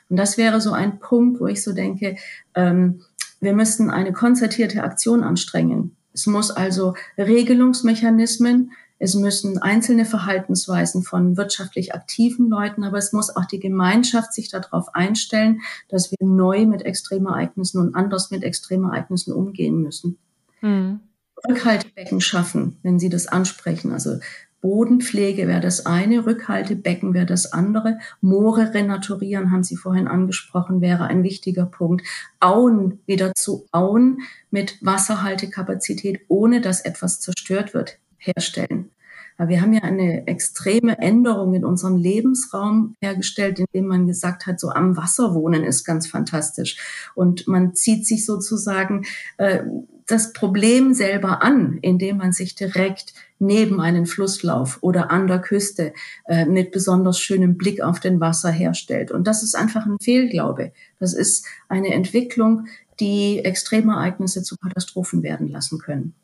Und 0.09 0.19
das 0.19 0.39
wäre 0.39 0.61
so 0.61 0.73
ein 0.73 1.01
Punkt, 1.01 1.41
wo 1.41 1.49
ich 1.49 1.65
so 1.65 1.73
denke, 1.73 2.17
ähm, 2.55 3.01
wir 3.41 3.55
müssten 3.55 3.91
eine 3.91 4.13
konzertierte 4.13 4.85
Aktion 4.85 5.25
anstrengen. 5.25 5.97
Es 6.13 6.27
muss 6.27 6.53
also 6.53 6.95
Regelungsmechanismen 7.19 8.71
es 8.99 9.15
müssen 9.15 9.59
einzelne 9.59 10.05
Verhaltensweisen 10.05 11.03
von 11.03 11.37
wirtschaftlich 11.37 11.95
aktiven 11.95 12.49
Leuten, 12.49 12.85
aber 12.85 12.99
es 12.99 13.13
muss 13.13 13.35
auch 13.35 13.45
die 13.45 13.61
Gemeinschaft 13.61 14.33
sich 14.33 14.49
darauf 14.51 14.95
einstellen, 14.95 15.61
dass 15.89 16.11
wir 16.11 16.27
neu 16.27 16.67
mit 16.67 16.83
Extremereignissen 16.83 17.81
und 17.81 17.95
anders 17.95 18.31
mit 18.31 18.45
Extremereignissen 18.45 19.33
umgehen 19.33 19.83
müssen. 19.83 20.19
Mhm. 20.61 21.01
Rückhaltebecken 21.49 22.21
schaffen, 22.21 22.79
wenn 22.83 22.99
Sie 22.99 23.09
das 23.09 23.27
ansprechen, 23.27 23.93
also 23.93 24.19
Bodenpflege 24.65 25.47
wäre 25.47 25.61
das 25.61 25.85
eine, 25.85 26.25
Rückhaltebecken 26.25 27.13
wäre 27.13 27.27
das 27.27 27.53
andere, 27.53 27.99
Moore 28.23 28.73
renaturieren, 28.73 29.53
haben 29.53 29.63
Sie 29.63 29.77
vorhin 29.77 30.09
angesprochen, 30.09 30.81
wäre 30.81 31.05
ein 31.05 31.23
wichtiger 31.23 31.67
Punkt. 31.67 32.07
Auen 32.41 33.01
wieder 33.05 33.35
zu 33.35 33.67
Auen 33.73 34.23
mit 34.51 34.79
Wasserhaltekapazität, 34.81 36.23
ohne 36.29 36.63
dass 36.63 36.81
etwas 36.81 37.21
zerstört 37.21 37.75
wird, 37.75 37.99
herstellen. 38.25 38.90
Aber 39.37 39.49
wir 39.49 39.61
haben 39.61 39.73
ja 39.73 39.83
eine 39.83 40.26
extreme 40.28 40.99
Änderung 40.99 41.54
in 41.54 41.64
unserem 41.64 41.97
Lebensraum 41.97 42.95
hergestellt, 43.00 43.59
indem 43.59 43.87
man 43.87 44.07
gesagt 44.07 44.47
hat, 44.47 44.61
so 44.61 44.71
am 44.71 44.97
Wasser 44.97 45.35
wohnen 45.35 45.64
ist 45.64 45.85
ganz 45.85 46.07
fantastisch. 46.07 46.76
Und 47.14 47.49
man 47.49 47.75
zieht 47.75 48.07
sich 48.07 48.25
sozusagen 48.25 49.04
äh, 49.38 49.64
das 50.07 50.33
Problem 50.33 50.95
selber 50.95 51.43
an, 51.43 51.78
indem 51.81 52.19
man 52.19 52.33
sich 52.33 52.54
direkt 52.54 53.14
neben 53.38 53.81
einen 53.81 54.07
Flusslauf 54.07 54.78
oder 54.83 55.11
an 55.11 55.26
der 55.26 55.40
Küste 55.40 55.95
äh, 56.26 56.45
mit 56.45 56.71
besonders 56.71 57.19
schönem 57.19 57.57
Blick 57.57 57.83
auf 57.83 58.00
den 58.00 58.21
Wasser 58.21 58.50
herstellt. 58.50 59.11
Und 59.11 59.26
das 59.26 59.43
ist 59.43 59.57
einfach 59.57 59.87
ein 59.87 59.99
Fehlglaube. 60.00 60.73
Das 61.00 61.14
ist 61.14 61.45
eine 61.69 61.93
Entwicklung, 61.93 62.66
die 63.00 63.45
Extremereignisse 63.45 64.43
zu 64.43 64.57
Katastrophen 64.57 65.25
werden 65.25 65.49
lassen 65.49 65.78
können. 65.81 66.14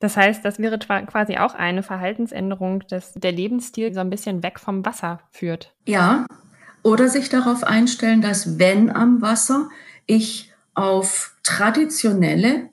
Das 0.00 0.16
heißt, 0.16 0.44
das 0.44 0.58
wäre 0.58 0.78
quasi 0.78 1.38
auch 1.38 1.54
eine 1.54 1.82
Verhaltensänderung, 1.82 2.84
dass 2.88 3.12
der 3.14 3.32
Lebensstil 3.32 3.94
so 3.94 4.00
ein 4.00 4.10
bisschen 4.10 4.42
weg 4.42 4.60
vom 4.60 4.84
Wasser 4.84 5.20
führt. 5.30 5.74
Ja, 5.86 6.26
oder 6.82 7.08
sich 7.08 7.30
darauf 7.30 7.64
einstellen, 7.64 8.20
dass 8.20 8.58
wenn 8.58 8.94
am 8.94 9.22
Wasser 9.22 9.68
ich 10.06 10.52
auf 10.74 11.34
traditionelle, 11.42 12.68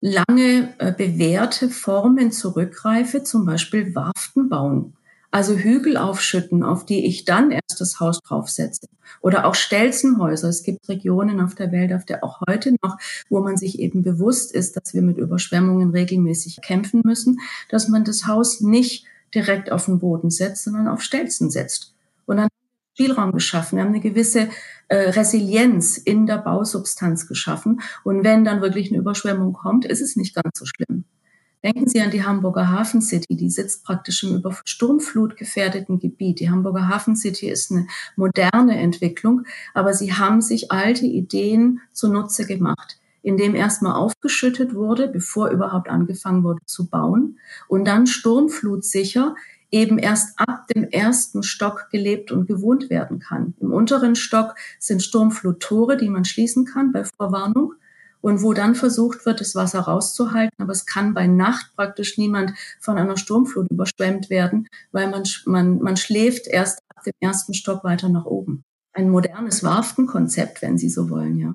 lange 0.00 0.74
äh, 0.78 0.92
bewährte 0.92 1.68
Formen 1.68 2.32
zurückgreife, 2.32 3.22
zum 3.22 3.44
Beispiel 3.44 3.94
Warften 3.94 4.48
bauen. 4.48 4.94
Also 5.30 5.54
Hügel 5.54 5.96
aufschütten, 5.96 6.62
auf 6.62 6.84
die 6.84 7.06
ich 7.06 7.24
dann 7.24 7.50
erst 7.52 7.80
das 7.80 8.00
Haus 8.00 8.20
draufsetze. 8.20 8.88
Oder 9.20 9.46
auch 9.46 9.54
Stelzenhäuser. 9.54 10.48
Es 10.48 10.62
gibt 10.62 10.88
Regionen 10.88 11.40
auf 11.40 11.54
der 11.54 11.70
Welt, 11.72 11.92
auf 11.92 12.04
der 12.04 12.24
auch 12.24 12.40
heute 12.48 12.74
noch, 12.82 12.98
wo 13.28 13.40
man 13.40 13.56
sich 13.56 13.78
eben 13.78 14.02
bewusst 14.02 14.52
ist, 14.52 14.76
dass 14.76 14.94
wir 14.94 15.02
mit 15.02 15.18
Überschwemmungen 15.18 15.90
regelmäßig 15.90 16.60
kämpfen 16.62 17.02
müssen, 17.04 17.38
dass 17.68 17.88
man 17.88 18.04
das 18.04 18.26
Haus 18.26 18.60
nicht 18.60 19.04
direkt 19.34 19.70
auf 19.70 19.84
den 19.84 20.00
Boden 20.00 20.30
setzt, 20.30 20.64
sondern 20.64 20.88
auf 20.88 21.02
Stelzen 21.02 21.50
setzt. 21.50 21.94
Und 22.26 22.38
dann 22.38 22.48
Spielraum 22.94 23.32
geschaffen. 23.32 23.76
Wir 23.76 23.84
haben 23.84 23.92
eine 23.92 24.00
gewisse 24.00 24.48
äh, 24.88 24.96
Resilienz 25.10 25.96
in 25.96 26.26
der 26.26 26.38
Bausubstanz 26.38 27.26
geschaffen. 27.26 27.80
Und 28.04 28.24
wenn 28.24 28.44
dann 28.44 28.60
wirklich 28.60 28.90
eine 28.90 28.98
Überschwemmung 28.98 29.52
kommt, 29.52 29.84
ist 29.84 30.00
es 30.02 30.16
nicht 30.16 30.34
ganz 30.34 30.58
so 30.58 30.66
schlimm. 30.66 31.04
Denken 31.62 31.88
Sie 31.88 32.00
an 32.00 32.10
die 32.10 32.24
Hamburger 32.24 32.70
Hafen 32.70 33.02
City, 33.02 33.36
die 33.36 33.50
sitzt 33.50 33.84
praktisch 33.84 34.22
im 34.22 34.36
über 34.36 34.56
Sturmflut 34.64 35.36
gefährdeten 35.36 35.98
Gebiet. 35.98 36.40
Die 36.40 36.50
Hamburger 36.50 36.88
Hafen 36.88 37.16
City 37.16 37.50
ist 37.50 37.70
eine 37.70 37.86
moderne 38.16 38.78
Entwicklung, 38.78 39.42
aber 39.74 39.92
sie 39.92 40.14
haben 40.14 40.40
sich 40.40 40.72
alte 40.72 41.04
Ideen 41.04 41.80
zunutze 41.92 42.46
gemacht, 42.46 42.98
indem 43.22 43.54
erstmal 43.54 43.92
aufgeschüttet 43.92 44.74
wurde, 44.74 45.08
bevor 45.08 45.50
überhaupt 45.50 45.90
angefangen 45.90 46.44
wurde 46.44 46.64
zu 46.64 46.88
bauen 46.88 47.38
und 47.68 47.84
dann 47.84 48.06
sturmflutsicher 48.06 49.34
eben 49.70 49.98
erst 49.98 50.40
ab 50.40 50.66
dem 50.74 50.84
ersten 50.84 51.42
Stock 51.42 51.88
gelebt 51.90 52.32
und 52.32 52.46
gewohnt 52.46 52.88
werden 52.88 53.18
kann. 53.18 53.52
Im 53.60 53.72
unteren 53.72 54.16
Stock 54.16 54.54
sind 54.78 55.02
Sturmfluttore, 55.02 55.98
die 55.98 56.08
man 56.08 56.24
schließen 56.24 56.64
kann 56.64 56.90
bei 56.90 57.04
Vorwarnung 57.04 57.74
und 58.20 58.42
wo 58.42 58.52
dann 58.52 58.74
versucht 58.74 59.26
wird, 59.26 59.40
das 59.40 59.54
Wasser 59.54 59.80
rauszuhalten. 59.80 60.56
Aber 60.58 60.72
es 60.72 60.86
kann 60.86 61.14
bei 61.14 61.26
Nacht 61.26 61.74
praktisch 61.76 62.18
niemand 62.18 62.52
von 62.78 62.98
einer 62.98 63.16
Sturmflut 63.16 63.70
überschwemmt 63.70 64.30
werden, 64.30 64.68
weil 64.92 65.08
man, 65.08 65.22
man, 65.46 65.80
man 65.80 65.96
schläft 65.96 66.46
erst 66.46 66.80
ab 66.94 67.04
dem 67.04 67.14
ersten 67.20 67.54
Stock 67.54 67.84
weiter 67.84 68.08
nach 68.08 68.26
oben. 68.26 68.62
Ein 68.92 69.08
modernes 69.08 69.62
Warftenkonzept, 69.62 70.62
wenn 70.62 70.76
Sie 70.76 70.88
so 70.88 71.10
wollen, 71.10 71.38
ja. 71.38 71.54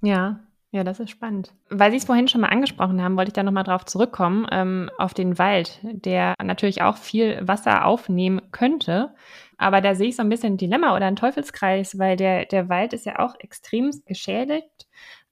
Ja, 0.00 0.40
ja, 0.70 0.84
das 0.84 1.00
ist 1.00 1.10
spannend. 1.10 1.54
Weil 1.70 1.90
Sie 1.90 1.96
es 1.96 2.04
vorhin 2.04 2.28
schon 2.28 2.42
mal 2.42 2.48
angesprochen 2.48 3.02
haben, 3.02 3.16
wollte 3.16 3.30
ich 3.30 3.34
da 3.34 3.42
nochmal 3.42 3.64
drauf 3.64 3.86
zurückkommen, 3.86 4.46
ähm, 4.50 4.90
auf 4.98 5.14
den 5.14 5.38
Wald, 5.38 5.80
der 5.82 6.34
natürlich 6.42 6.82
auch 6.82 6.98
viel 6.98 7.40
Wasser 7.42 7.86
aufnehmen 7.86 8.42
könnte. 8.52 9.14
Aber 9.56 9.80
da 9.80 9.94
sehe 9.94 10.08
ich 10.08 10.16
so 10.16 10.22
ein 10.22 10.28
bisschen 10.28 10.54
ein 10.54 10.56
Dilemma 10.58 10.94
oder 10.94 11.06
ein 11.06 11.16
Teufelskreis, 11.16 11.98
weil 11.98 12.16
der, 12.16 12.44
der 12.44 12.68
Wald 12.68 12.92
ist 12.92 13.06
ja 13.06 13.18
auch 13.18 13.34
extrem 13.40 13.90
geschädigt 14.06 14.86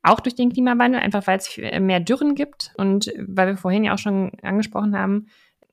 auch 0.07 0.21
durch 0.21 0.35
den 0.35 0.53
Klimawandel, 0.53 1.01
einfach 1.01 1.27
weil 1.27 1.39
es 1.39 1.57
mehr 1.81 2.01
Dürren 2.01 2.35
gibt 2.35 2.73
und 2.77 3.13
weil 3.27 3.49
wir 3.49 3.57
vorhin 3.57 3.85
ja 3.85 3.95
auch 3.95 3.99
schon 3.99 4.33
angesprochen 4.43 4.97
haben, 4.97 5.27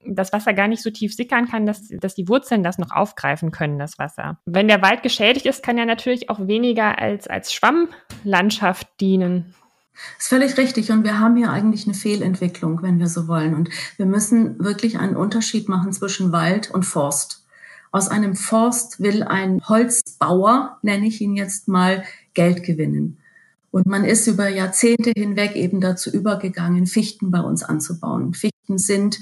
das 0.06 0.34
Wasser 0.34 0.54
gar 0.54 0.68
nicht 0.68 0.82
so 0.82 0.90
tief 0.90 1.16
sickern 1.16 1.48
kann, 1.48 1.66
dass, 1.66 1.88
dass 1.88 2.16
die 2.16 2.28
Wurzeln 2.28 2.64
das 2.64 2.78
noch 2.78 2.92
aufgreifen 2.92 3.52
können, 3.52 3.80
das 3.80 3.98
Wasser. 4.00 4.40
Wenn 4.46 4.68
der 4.68 4.82
Wald 4.82 5.04
geschädigt 5.04 5.46
ist, 5.46 5.64
kann 5.64 5.78
er 5.78 5.86
natürlich 5.86 6.30
auch 6.30 6.48
weniger 6.48 7.00
als, 7.00 7.28
als 7.28 7.54
Schwammlandschaft 7.54 8.88
dienen. 9.00 9.54
Das 9.94 10.26
ist 10.26 10.30
völlig 10.30 10.58
richtig. 10.58 10.92
Und 10.92 11.04
wir 11.04 11.20
haben 11.20 11.36
hier 11.36 11.52
eigentlich 11.52 11.86
eine 11.86 11.94
Fehlentwicklung, 11.94 12.82
wenn 12.82 13.00
wir 13.00 13.08
so 13.08 13.28
wollen. 13.28 13.54
Und 13.56 13.70
wir 13.98 14.06
müssen 14.06 14.60
wirklich 14.60 15.00
einen 15.00 15.16
Unterschied 15.16 15.70
machen 15.70 15.94
zwischen 15.94 16.32
Wald 16.32 16.72
und 16.72 16.84
Forst. 16.84 17.46
Aus 17.92 18.10
einem 18.10 18.36
Forst 18.36 19.02
will 19.02 19.22
ein 19.22 19.62
Holzbauer, 19.68 20.80
nenne 20.82 21.06
ich 21.06 21.22
ihn 21.22 21.36
jetzt 21.36 21.68
mal, 21.68 22.04
Geld 22.34 22.64
gewinnen. 22.64 23.20
Und 23.74 23.88
man 23.88 24.06
ist 24.06 24.28
über 24.28 24.50
Jahrzehnte 24.50 25.14
hinweg 25.18 25.56
eben 25.56 25.82
dazu 25.82 26.12
übergegangen, 26.12 26.86
Fichten 26.86 27.32
bei 27.32 27.40
uns 27.40 27.64
anzubauen. 27.64 28.36
Fichten 28.36 28.78
sind 28.78 29.20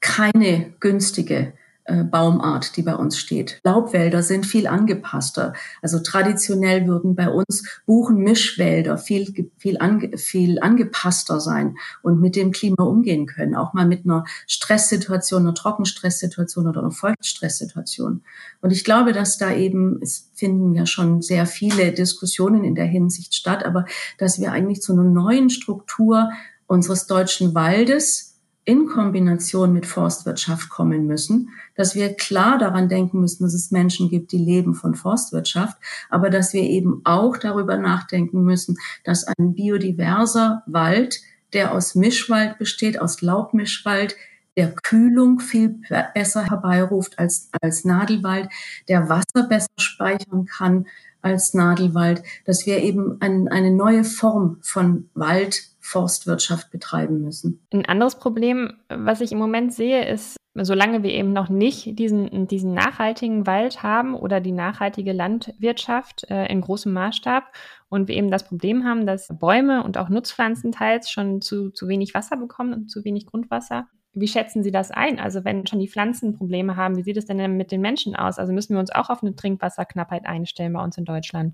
keine 0.00 0.72
günstige 0.80 1.52
Baumart, 1.86 2.78
die 2.78 2.82
bei 2.82 2.96
uns 2.96 3.18
steht. 3.18 3.60
Laubwälder 3.62 4.22
sind 4.22 4.46
viel 4.46 4.66
angepasster. 4.66 5.52
Also 5.82 5.98
traditionell 5.98 6.86
würden 6.86 7.14
bei 7.14 7.28
uns 7.28 7.62
Buchenmischwälder 7.84 8.96
viel, 8.96 9.50
viel, 9.58 9.78
ange, 9.78 10.16
viel 10.16 10.60
angepasster 10.60 11.40
sein 11.40 11.76
und 12.02 12.20
mit 12.20 12.36
dem 12.36 12.52
Klima 12.52 12.84
umgehen 12.84 13.26
können. 13.26 13.54
Auch 13.54 13.74
mal 13.74 13.86
mit 13.86 14.06
einer 14.06 14.24
Stresssituation, 14.46 15.42
einer 15.42 15.54
Trockenstresssituation 15.54 16.66
oder 16.66 16.80
einer 16.80 16.90
Feuchtstresssituation. 16.90 18.22
Und 18.62 18.70
ich 18.70 18.84
glaube, 18.84 19.12
dass 19.12 19.36
da 19.36 19.52
eben, 19.54 20.00
es 20.00 20.30
finden 20.34 20.74
ja 20.74 20.86
schon 20.86 21.20
sehr 21.20 21.44
viele 21.44 21.92
Diskussionen 21.92 22.64
in 22.64 22.74
der 22.74 22.86
Hinsicht 22.86 23.34
statt, 23.34 23.62
aber 23.64 23.84
dass 24.16 24.40
wir 24.40 24.52
eigentlich 24.52 24.80
zu 24.80 24.94
einer 24.94 25.04
neuen 25.04 25.50
Struktur 25.50 26.30
unseres 26.66 27.06
deutschen 27.06 27.54
Waldes 27.54 28.33
in 28.64 28.86
Kombination 28.86 29.72
mit 29.72 29.86
Forstwirtschaft 29.86 30.70
kommen 30.70 31.06
müssen, 31.06 31.50
dass 31.74 31.94
wir 31.94 32.14
klar 32.14 32.58
daran 32.58 32.88
denken 32.88 33.20
müssen, 33.20 33.44
dass 33.44 33.54
es 33.54 33.70
Menschen 33.70 34.08
gibt, 34.08 34.32
die 34.32 34.38
leben 34.38 34.74
von 34.74 34.94
Forstwirtschaft, 34.94 35.76
aber 36.08 36.30
dass 36.30 36.52
wir 36.54 36.62
eben 36.62 37.02
auch 37.04 37.36
darüber 37.36 37.76
nachdenken 37.76 38.42
müssen, 38.42 38.78
dass 39.04 39.26
ein 39.26 39.54
biodiverser 39.54 40.62
Wald, 40.66 41.20
der 41.52 41.72
aus 41.72 41.94
Mischwald 41.94 42.58
besteht, 42.58 43.00
aus 43.00 43.20
Laubmischwald, 43.20 44.16
der 44.56 44.72
Kühlung 44.72 45.40
viel 45.40 45.80
besser 46.14 46.44
herbeiruft 46.44 47.18
als, 47.18 47.50
als 47.60 47.84
Nadelwald, 47.84 48.48
der 48.88 49.08
Wasser 49.08 49.48
besser 49.48 49.66
speichern 49.78 50.46
kann 50.46 50.86
als 51.22 51.54
Nadelwald, 51.54 52.22
dass 52.44 52.66
wir 52.66 52.78
eben 52.78 53.20
ein, 53.20 53.48
eine 53.48 53.72
neue 53.72 54.04
Form 54.04 54.58
von 54.60 55.08
Wald 55.14 55.73
Forstwirtschaft 55.84 56.70
betreiben 56.70 57.20
müssen. 57.20 57.66
Ein 57.70 57.84
anderes 57.84 58.18
Problem, 58.18 58.78
was 58.88 59.20
ich 59.20 59.32
im 59.32 59.38
Moment 59.38 59.74
sehe, 59.74 60.08
ist, 60.08 60.38
solange 60.54 61.02
wir 61.02 61.10
eben 61.10 61.34
noch 61.34 61.50
nicht 61.50 61.98
diesen, 61.98 62.48
diesen 62.48 62.72
nachhaltigen 62.72 63.46
Wald 63.46 63.82
haben 63.82 64.14
oder 64.14 64.40
die 64.40 64.52
nachhaltige 64.52 65.12
Landwirtschaft 65.12 66.24
äh, 66.30 66.46
in 66.46 66.62
großem 66.62 66.90
Maßstab 66.90 67.52
und 67.90 68.08
wir 68.08 68.16
eben 68.16 68.30
das 68.30 68.48
Problem 68.48 68.84
haben, 68.84 69.04
dass 69.04 69.28
Bäume 69.28 69.84
und 69.84 69.98
auch 69.98 70.08
Nutzpflanzen 70.08 70.72
teils 70.72 71.10
schon 71.10 71.42
zu, 71.42 71.68
zu 71.70 71.86
wenig 71.86 72.14
Wasser 72.14 72.38
bekommen 72.38 72.72
und 72.72 72.90
zu 72.90 73.04
wenig 73.04 73.26
Grundwasser. 73.26 73.86
Wie 74.14 74.28
schätzen 74.28 74.62
Sie 74.62 74.72
das 74.72 74.90
ein? 74.90 75.18
Also 75.20 75.44
wenn 75.44 75.66
schon 75.66 75.80
die 75.80 75.88
Pflanzen 75.88 76.34
Probleme 76.34 76.76
haben, 76.76 76.96
wie 76.96 77.02
sieht 77.02 77.18
es 77.18 77.26
denn 77.26 77.56
mit 77.58 77.72
den 77.72 77.82
Menschen 77.82 78.16
aus? 78.16 78.38
Also 78.38 78.54
müssen 78.54 78.74
wir 78.74 78.80
uns 78.80 78.90
auch 78.90 79.10
auf 79.10 79.22
eine 79.22 79.36
Trinkwasserknappheit 79.36 80.24
einstellen 80.24 80.72
bei 80.72 80.82
uns 80.82 80.96
in 80.96 81.04
Deutschland? 81.04 81.52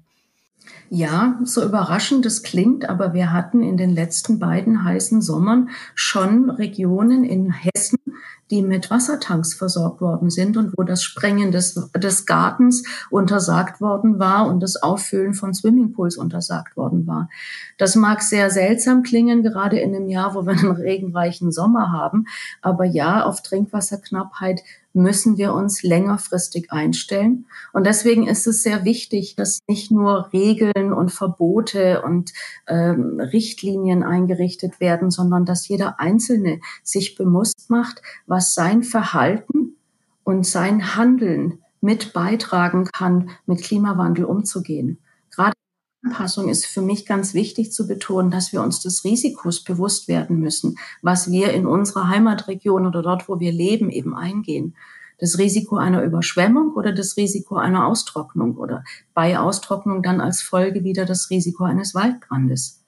Ja, 0.93 1.39
so 1.45 1.65
überraschend 1.65 2.27
es 2.27 2.43
klingt, 2.43 2.89
aber 2.89 3.15
wir 3.15 3.33
hatten 3.33 3.63
in 3.63 3.77
den 3.77 3.91
letzten 3.91 4.41
beiden 4.41 4.85
heißen 4.85 5.23
Sommern 5.23 5.71
schon 5.95 6.51
Regionen 6.51 7.23
in 7.25 7.53
Hessen, 7.53 7.99
die 8.51 8.63
mit 8.63 8.91
Wassertanks 8.91 9.55
versorgt 9.55 10.01
worden 10.01 10.31
sind 10.31 10.57
und 10.57 10.77
wo 10.77 10.83
das 10.83 11.05
Sprengen 11.05 11.53
des, 11.53 11.91
des 11.97 12.27
Gartens 12.27 12.83
untersagt 13.09 13.81
worden 13.81 14.19
war 14.19 14.49
und 14.49 14.61
das 14.61 14.83
Auffüllen 14.83 15.35
von 15.35 15.55
Swimmingpools 15.55 16.17
untersagt 16.17 16.77
worden 16.77 17.07
war. 17.07 17.29
Das 17.79 17.95
mag 17.95 18.23
sehr 18.23 18.51
seltsam 18.51 19.05
klingen, 19.05 19.45
gerade 19.45 19.79
in 19.79 19.95
einem 19.95 20.09
Jahr, 20.09 20.35
wo 20.35 20.45
wir 20.45 20.53
einen 20.53 20.73
regenreichen 20.73 21.53
Sommer 21.53 21.93
haben. 21.93 22.27
Aber 22.63 22.85
ja, 22.85 23.25
auf 23.25 23.43
Trinkwasserknappheit 23.43 24.63
müssen 24.93 25.39
wir 25.39 25.55
uns 25.55 25.83
längerfristig 25.83 26.73
einstellen. 26.73 27.47
Und 27.73 27.87
deswegen 27.87 28.27
ist 28.27 28.47
es 28.47 28.63
sehr 28.63 28.85
wichtig, 28.85 29.37
dass 29.37 29.61
nicht 29.69 29.91
nur 29.91 30.33
Regeln 30.33 30.93
und 30.93 31.11
Verbote 31.11 32.03
und 32.03 32.33
ähm, 32.67 33.21
Richtlinien 33.21 34.03
eingerichtet 34.03 34.81
werden, 34.81 35.11
sondern 35.11 35.45
dass 35.45 35.69
jeder 35.69 36.01
Einzelne 36.01 36.61
sich 36.83 37.15
bewusst 37.15 37.71
macht, 37.71 38.03
was 38.27 38.55
sein 38.55 38.83
Verhalten 38.83 39.77
und 40.25 40.47
sein 40.47 40.97
Handeln 40.97 41.61
mit 41.81 42.13
beitragen 42.13 42.87
kann, 42.87 43.31
mit 43.47 43.63
Klimawandel 43.63 44.25
umzugehen. 44.25 44.99
Anpassung 46.03 46.49
ist 46.49 46.67
für 46.67 46.81
mich 46.81 47.05
ganz 47.05 47.35
wichtig 47.35 47.73
zu 47.73 47.87
betonen, 47.87 48.31
dass 48.31 48.53
wir 48.53 48.63
uns 48.63 48.81
des 48.81 49.05
Risikos 49.05 49.63
bewusst 49.63 50.09
werden 50.09 50.41
müssen, 50.41 50.79
was 51.03 51.31
wir 51.31 51.53
in 51.53 51.67
unserer 51.67 52.09
Heimatregion 52.09 52.87
oder 52.87 53.03
dort, 53.03 53.29
wo 53.29 53.39
wir 53.39 53.53
leben, 53.53 53.91
eben 53.91 54.15
eingehen. 54.15 54.75
Das 55.19 55.37
Risiko 55.37 55.77
einer 55.77 56.03
Überschwemmung 56.03 56.73
oder 56.73 56.93
das 56.93 57.19
Risiko 57.19 57.57
einer 57.57 57.87
Austrocknung 57.87 58.57
oder 58.57 58.85
bei 59.13 59.39
Austrocknung 59.39 60.03
dann 60.03 60.23
als 60.23 60.41
Folge 60.41 60.83
wieder 60.83 61.05
das 61.05 61.29
Risiko 61.29 61.65
eines 61.65 61.95
Waldbrandes. 61.95 62.80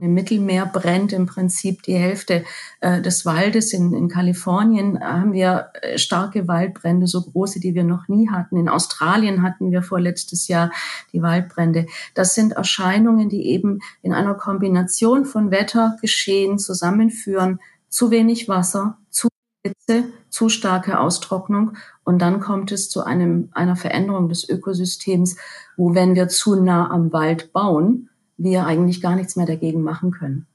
Im 0.00 0.14
Mittelmeer 0.14 0.66
brennt 0.66 1.12
im 1.12 1.26
Prinzip 1.26 1.82
die 1.82 1.94
Hälfte 1.94 2.44
äh, 2.80 3.02
des 3.02 3.26
Waldes. 3.26 3.72
In, 3.72 3.92
in 3.92 4.08
Kalifornien 4.08 5.00
haben 5.00 5.32
wir 5.32 5.70
äh, 5.82 5.98
starke 5.98 6.46
Waldbrände, 6.46 7.06
so 7.06 7.22
große, 7.22 7.60
die 7.60 7.74
wir 7.74 7.84
noch 7.84 8.08
nie 8.08 8.28
hatten. 8.28 8.56
In 8.56 8.68
Australien 8.68 9.42
hatten 9.42 9.70
wir 9.70 9.82
vorletztes 9.82 10.48
Jahr 10.48 10.70
die 11.12 11.22
Waldbrände. 11.22 11.86
Das 12.14 12.34
sind 12.34 12.52
Erscheinungen, 12.52 13.28
die 13.28 13.46
eben 13.46 13.80
in 14.02 14.12
einer 14.12 14.34
Kombination 14.34 15.24
von 15.24 15.50
Wettergeschehen 15.50 16.58
zusammenführen. 16.58 17.60
Zu 17.88 18.10
wenig 18.10 18.48
Wasser, 18.48 18.98
zu 19.10 19.28
Hitze, 19.64 20.04
zu 20.30 20.48
starke 20.48 21.00
Austrocknung 21.00 21.72
und 22.04 22.20
dann 22.20 22.40
kommt 22.40 22.70
es 22.70 22.88
zu 22.88 23.04
einem, 23.04 23.48
einer 23.52 23.76
Veränderung 23.76 24.28
des 24.28 24.48
Ökosystems, 24.48 25.36
wo 25.76 25.94
wenn 25.94 26.14
wir 26.14 26.28
zu 26.28 26.62
nah 26.62 26.90
am 26.90 27.12
Wald 27.12 27.52
bauen, 27.52 28.08
wir 28.38 28.64
eigentlich 28.66 29.02
gar 29.02 29.16
nichts 29.16 29.36
mehr 29.36 29.46
dagegen 29.46 29.82
machen 29.82 30.10
können. 30.10 30.46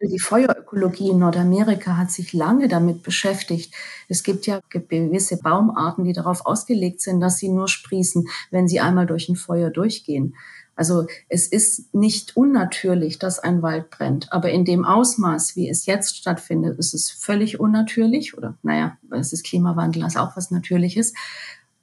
Die 0.00 0.20
Feuerökologie 0.20 1.10
in 1.10 1.18
Nordamerika 1.18 1.96
hat 1.96 2.12
sich 2.12 2.32
lange 2.32 2.68
damit 2.68 3.02
beschäftigt. 3.02 3.74
Es 4.08 4.22
gibt 4.22 4.46
ja 4.46 4.60
gewisse 4.68 5.38
Baumarten, 5.38 6.04
die 6.04 6.12
darauf 6.12 6.46
ausgelegt 6.46 7.00
sind, 7.00 7.20
dass 7.20 7.38
sie 7.38 7.48
nur 7.48 7.66
sprießen, 7.66 8.28
wenn 8.52 8.68
sie 8.68 8.78
einmal 8.78 9.06
durch 9.06 9.28
ein 9.28 9.34
Feuer 9.34 9.70
durchgehen. 9.70 10.36
Also 10.76 11.08
es 11.28 11.48
ist 11.48 11.92
nicht 11.92 12.36
unnatürlich, 12.36 13.18
dass 13.18 13.40
ein 13.40 13.62
Wald 13.62 13.90
brennt, 13.90 14.32
aber 14.32 14.50
in 14.50 14.64
dem 14.64 14.84
Ausmaß, 14.84 15.56
wie 15.56 15.68
es 15.68 15.86
jetzt 15.86 16.16
stattfindet, 16.16 16.78
ist 16.78 16.94
es 16.94 17.10
völlig 17.10 17.58
unnatürlich 17.58 18.38
oder 18.38 18.56
naja, 18.62 18.96
es 19.10 19.32
ist 19.32 19.44
Klimawandel, 19.44 20.04
also 20.04 20.20
auch 20.20 20.36
was 20.36 20.52
Natürliches. 20.52 21.14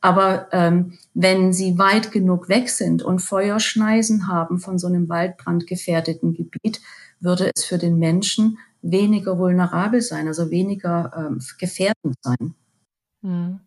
Aber 0.06 0.50
ähm, 0.52 1.00
wenn 1.16 1.52
sie 1.52 1.80
weit 1.80 2.12
genug 2.12 2.48
weg 2.48 2.70
sind 2.70 3.02
und 3.02 3.24
Feuerschneisen 3.24 4.28
haben 4.28 4.60
von 4.60 4.78
so 4.78 4.86
einem 4.86 5.10
waldbrandgefährdeten 5.10 6.36
Gebiet, 6.36 6.80
würde 7.20 7.50
es 7.56 7.66
für 7.66 7.80
den 7.80 7.98
Menschen 7.98 8.60
weniger 8.84 9.40
vulnerabel 9.40 10.02
sein, 10.02 10.28
also 10.28 10.52
weniger 10.52 11.12
ähm, 11.18 11.40
gefährdend 11.58 12.18
sein. 12.22 12.54
Hm. 13.24 13.62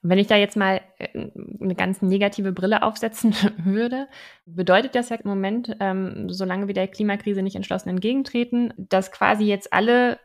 Wenn 0.00 0.18
ich 0.20 0.28
da 0.28 0.36
jetzt 0.36 0.56
mal 0.56 0.80
äh, 0.98 1.28
eine 1.60 1.74
ganz 1.74 2.02
negative 2.02 2.52
Brille 2.52 2.84
aufsetzen 2.84 3.34
würde, 3.64 4.06
bedeutet 4.46 4.94
das 4.94 5.08
ja 5.08 5.16
im 5.16 5.28
Moment, 5.28 5.76
ähm, 5.80 6.30
solange 6.30 6.68
wir 6.68 6.74
der 6.74 6.86
Klimakrise 6.86 7.42
nicht 7.42 7.56
entschlossen 7.56 7.88
entgegentreten, 7.88 8.72
dass 8.76 9.10
quasi 9.10 9.42
jetzt 9.42 9.72
alle 9.72 10.20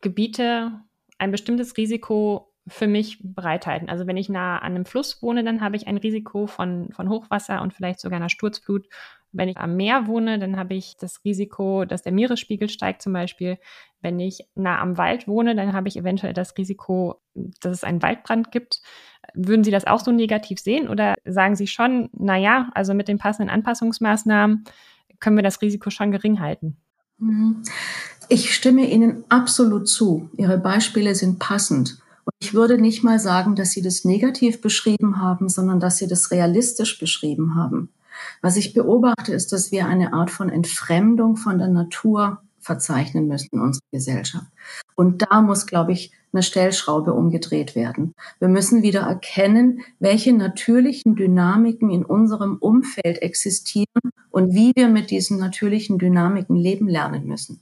Gebiete 0.00 0.70
ein 1.18 1.32
bestimmtes 1.32 1.76
Risiko 1.76 2.51
für 2.66 2.86
mich 2.86 3.18
bereithalten. 3.22 3.88
Also 3.88 4.06
wenn 4.06 4.16
ich 4.16 4.28
nah 4.28 4.58
an 4.58 4.74
einem 4.74 4.84
Fluss 4.84 5.22
wohne, 5.22 5.42
dann 5.42 5.60
habe 5.60 5.76
ich 5.76 5.88
ein 5.88 5.96
Risiko 5.96 6.46
von, 6.46 6.90
von 6.92 7.08
Hochwasser 7.08 7.60
und 7.60 7.74
vielleicht 7.74 8.00
sogar 8.00 8.18
einer 8.18 8.28
Sturzflut. 8.28 8.86
Wenn 9.32 9.48
ich 9.48 9.56
am 9.56 9.76
Meer 9.76 10.06
wohne, 10.06 10.38
dann 10.38 10.56
habe 10.56 10.74
ich 10.74 10.96
das 10.96 11.24
Risiko, 11.24 11.84
dass 11.84 12.02
der 12.02 12.12
Meeresspiegel 12.12 12.68
steigt 12.68 13.02
zum 13.02 13.14
Beispiel. 13.14 13.58
Wenn 14.00 14.20
ich 14.20 14.46
nah 14.54 14.80
am 14.80 14.96
Wald 14.96 15.26
wohne, 15.26 15.56
dann 15.56 15.72
habe 15.72 15.88
ich 15.88 15.96
eventuell 15.96 16.34
das 16.34 16.56
Risiko, 16.56 17.20
dass 17.34 17.72
es 17.72 17.84
einen 17.84 18.02
Waldbrand 18.02 18.52
gibt. 18.52 18.80
Würden 19.34 19.64
Sie 19.64 19.70
das 19.70 19.86
auch 19.86 20.00
so 20.00 20.12
negativ 20.12 20.60
sehen 20.60 20.88
oder 20.88 21.14
sagen 21.24 21.56
Sie 21.56 21.66
schon, 21.66 22.10
na 22.12 22.36
ja, 22.36 22.70
also 22.74 22.94
mit 22.94 23.08
den 23.08 23.18
passenden 23.18 23.50
Anpassungsmaßnahmen 23.50 24.64
können 25.18 25.36
wir 25.36 25.42
das 25.42 25.62
Risiko 25.62 25.90
schon 25.90 26.12
gering 26.12 26.40
halten? 26.40 26.76
Mhm. 27.18 27.62
Ich 28.28 28.54
stimme 28.54 28.88
Ihnen 28.88 29.24
absolut 29.28 29.88
zu. 29.88 30.30
Ihre 30.36 30.58
Beispiele 30.58 31.14
sind 31.14 31.38
passend. 31.38 32.01
Und 32.24 32.34
ich 32.40 32.54
würde 32.54 32.78
nicht 32.78 33.02
mal 33.02 33.18
sagen, 33.18 33.56
dass 33.56 33.72
Sie 33.72 33.82
das 33.82 34.04
negativ 34.04 34.60
beschrieben 34.60 35.20
haben, 35.20 35.48
sondern 35.48 35.80
dass 35.80 35.98
Sie 35.98 36.06
das 36.06 36.30
realistisch 36.30 36.98
beschrieben 36.98 37.54
haben. 37.56 37.88
Was 38.40 38.56
ich 38.56 38.74
beobachte, 38.74 39.32
ist, 39.32 39.52
dass 39.52 39.72
wir 39.72 39.86
eine 39.86 40.12
Art 40.12 40.30
von 40.30 40.48
Entfremdung 40.48 41.36
von 41.36 41.58
der 41.58 41.68
Natur 41.68 42.42
verzeichnen 42.60 43.26
müssen 43.26 43.48
in 43.52 43.60
unserer 43.60 43.82
Gesellschaft. 43.90 44.46
Und 44.94 45.22
da 45.22 45.42
muss, 45.42 45.66
glaube 45.66 45.92
ich, 45.92 46.12
eine 46.32 46.42
Stellschraube 46.42 47.12
umgedreht 47.12 47.74
werden. 47.74 48.14
Wir 48.38 48.48
müssen 48.48 48.82
wieder 48.82 49.00
erkennen, 49.00 49.82
welche 49.98 50.32
natürlichen 50.32 51.16
Dynamiken 51.16 51.90
in 51.90 52.04
unserem 52.04 52.56
Umfeld 52.56 53.20
existieren 53.20 54.12
und 54.30 54.54
wie 54.54 54.72
wir 54.74 54.88
mit 54.88 55.10
diesen 55.10 55.38
natürlichen 55.38 55.98
Dynamiken 55.98 56.56
leben 56.56 56.88
lernen 56.88 57.26
müssen. 57.26 57.60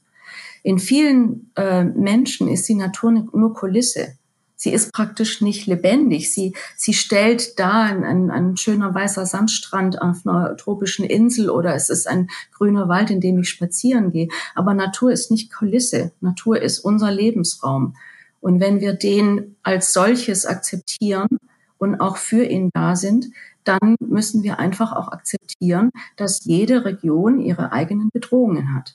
In 0.63 0.79
vielen 0.79 1.51
äh, 1.57 1.85
Menschen 1.85 2.47
ist 2.49 2.69
die 2.69 2.75
Natur 2.75 3.11
nur 3.11 3.55
Kulisse 3.55 4.19
sie 4.61 4.73
ist 4.75 4.93
praktisch 4.93 5.41
nicht 5.41 5.67
lebendig. 5.67 6.33
Sie, 6.33 6.55
sie 6.77 6.93
stellt 6.93 7.59
da 7.59 7.83
ein, 7.83 8.05
ein, 8.05 8.31
ein 8.31 8.57
schöner 8.59 8.95
weißer 8.95 9.25
Sandstrand 9.25 10.03
auf 10.03 10.27
einer 10.27 10.55
tropischen 10.59 11.07
Insel 11.07 11.49
oder 11.49 11.75
es 11.75 11.89
ist 11.89 12.07
ein 12.07 12.29
grüner 12.53 12.87
Wald, 12.87 13.11
in 13.11 13.23
dem 13.23 13.41
ich 13.41 13.49
spazieren 13.49 14.13
gehe. 14.13 14.29
Aber 14.55 14.75
Natur 14.75 15.13
ist 15.13 15.31
nicht 15.31 15.51
Kulisse. 15.51 16.13
Natur 16.21 16.61
ist 16.61 16.81
unser 16.81 17.11
Lebensraum. 17.11 17.97
Und 18.43 18.61
wenn 18.61 18.81
wir 18.81 18.93
den 18.93 19.57
als 19.63 19.95
solches 19.95 20.45
akzeptieren 20.45 21.39
und 21.79 21.99
auch 21.99 22.19
für 22.19 22.45
ihn 22.45 22.69
da 22.75 22.97
sind, 22.97 23.29
dann 23.65 23.97
müssen 23.99 24.43
wir 24.43 24.59
einfach 24.59 24.93
auch 24.93 25.09
akzeptieren, 25.09 25.91
dass 26.17 26.45
jede 26.45 26.85
Region 26.85 27.41
ihre 27.41 27.73
eigenen 27.73 28.11
Bedrohungen 28.13 28.75
hat. 28.75 28.95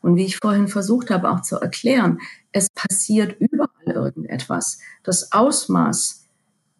Und 0.00 0.16
wie 0.16 0.24
ich 0.24 0.38
vorhin 0.38 0.68
versucht 0.68 1.10
habe 1.10 1.30
auch 1.30 1.42
zu 1.42 1.56
erklären, 1.56 2.20
es 2.52 2.68
passiert 2.70 3.38
überall 3.38 3.68
irgendetwas. 3.92 4.78
Das 5.02 5.32
Ausmaß 5.32 6.28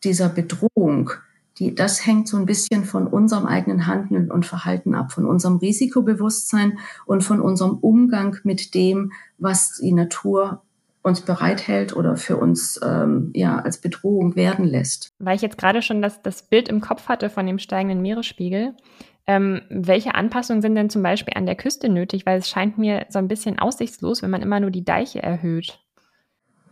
dieser 0.02 0.28
Bedrohung, 0.28 1.10
die, 1.58 1.74
das 1.74 2.04
hängt 2.04 2.28
so 2.28 2.36
ein 2.36 2.46
bisschen 2.46 2.84
von 2.84 3.06
unserem 3.06 3.46
eigenen 3.46 3.86
Handeln 3.86 4.30
und 4.30 4.44
Verhalten 4.44 4.94
ab, 4.94 5.12
von 5.12 5.24
unserem 5.24 5.56
Risikobewusstsein 5.56 6.78
und 7.06 7.22
von 7.22 7.40
unserem 7.40 7.78
Umgang 7.78 8.36
mit 8.42 8.74
dem, 8.74 9.12
was 9.38 9.78
die 9.80 9.92
Natur 9.92 10.62
uns 11.02 11.20
bereithält 11.20 11.94
oder 11.94 12.16
für 12.16 12.38
uns 12.38 12.80
ähm, 12.82 13.30
ja 13.34 13.58
als 13.58 13.78
Bedrohung 13.78 14.36
werden 14.36 14.64
lässt. 14.64 15.10
Weil 15.18 15.36
ich 15.36 15.42
jetzt 15.42 15.58
gerade 15.58 15.82
schon 15.82 16.00
das, 16.00 16.22
das 16.22 16.42
Bild 16.42 16.68
im 16.68 16.80
Kopf 16.80 17.08
hatte 17.08 17.28
von 17.28 17.46
dem 17.46 17.58
steigenden 17.58 18.00
Meeresspiegel, 18.00 18.74
ähm, 19.26 19.62
welche 19.68 20.14
Anpassungen 20.14 20.62
sind 20.62 20.74
denn 20.74 20.90
zum 20.90 21.02
Beispiel 21.02 21.34
an 21.36 21.46
der 21.46 21.56
Küste 21.56 21.88
nötig? 21.88 22.26
Weil 22.26 22.38
es 22.38 22.48
scheint 22.48 22.78
mir 22.78 23.06
so 23.08 23.18
ein 23.18 23.28
bisschen 23.28 23.58
aussichtslos, 23.58 24.22
wenn 24.22 24.30
man 24.30 24.42
immer 24.42 24.60
nur 24.60 24.70
die 24.70 24.84
Deiche 24.84 25.22
erhöht. 25.22 25.78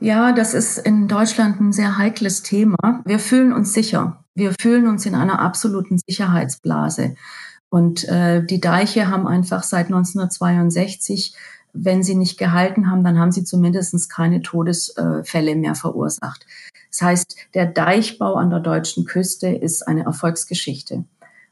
Ja, 0.03 0.33
das 0.33 0.53
ist 0.53 0.79
in 0.79 1.07
Deutschland 1.07 1.61
ein 1.61 1.73
sehr 1.73 1.97
heikles 1.97 2.43
Thema. 2.43 2.77
Wir 3.05 3.21
fühlen 3.21 3.53
uns 3.53 3.73
sicher. 3.73 4.25
Wir 4.35 4.53
fühlen 4.61 4.89
uns 4.89 5.07
in 5.07 5.15
einer 5.15 5.39
absoluten 5.39 6.01
Sicherheitsblase. 6.05 7.15
Und 7.69 8.03
äh, 8.09 8.45
die 8.45 8.61
Deiche 8.61 9.09
haben 9.09 9.29
einfach 9.29 9.63
seit 9.63 9.87
1962, 9.87 11.37
wenn 11.73 12.03
sie 12.03 12.17
nicht 12.17 12.37
gehalten 12.37 12.91
haben, 12.91 13.05
dann 13.05 13.17
haben 13.17 13.31
sie 13.31 13.45
zumindest 13.45 14.11
keine 14.11 14.43
Todesfälle 14.43 15.55
mehr 15.55 15.77
verursacht. 15.77 16.47
Das 16.91 17.03
heißt, 17.03 17.37
der 17.55 17.67
Deichbau 17.67 18.35
an 18.35 18.51
der 18.51 18.59
deutschen 18.59 19.05
Küste 19.05 19.51
ist 19.51 19.87
eine 19.87 20.03
Erfolgsgeschichte. 20.03 21.05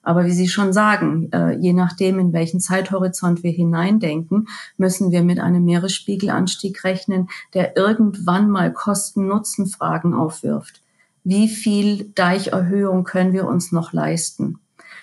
Aber 0.03 0.25
wie 0.25 0.33
Sie 0.33 0.49
schon 0.49 0.73
sagen, 0.73 1.31
äh, 1.33 1.57
je 1.59 1.73
nachdem, 1.73 2.19
in 2.19 2.33
welchen 2.33 2.61
Zeithorizont 2.61 3.43
wir 3.43 3.53
hineindenken, 3.53 4.49
müssen 4.77 5.11
wir 5.11 5.23
mit 5.23 5.41
einem 5.41 5.65
Meeresspiegelanstieg 5.65 6.85
rechnen, 6.85 7.29
der 7.53 7.77
irgendwann 7.77 8.51
mal 8.51 8.73
Kosten-Nutzen-Fragen 8.73 10.15
aufwirft. 10.15 10.83
Wie 11.23 11.49
viel 11.49 12.11
Deicherhöhung 12.15 13.05
können 13.05 13.33
wir 13.33 13.47
uns 13.47 13.73
noch 13.73 13.93
leisten? 13.93 14.59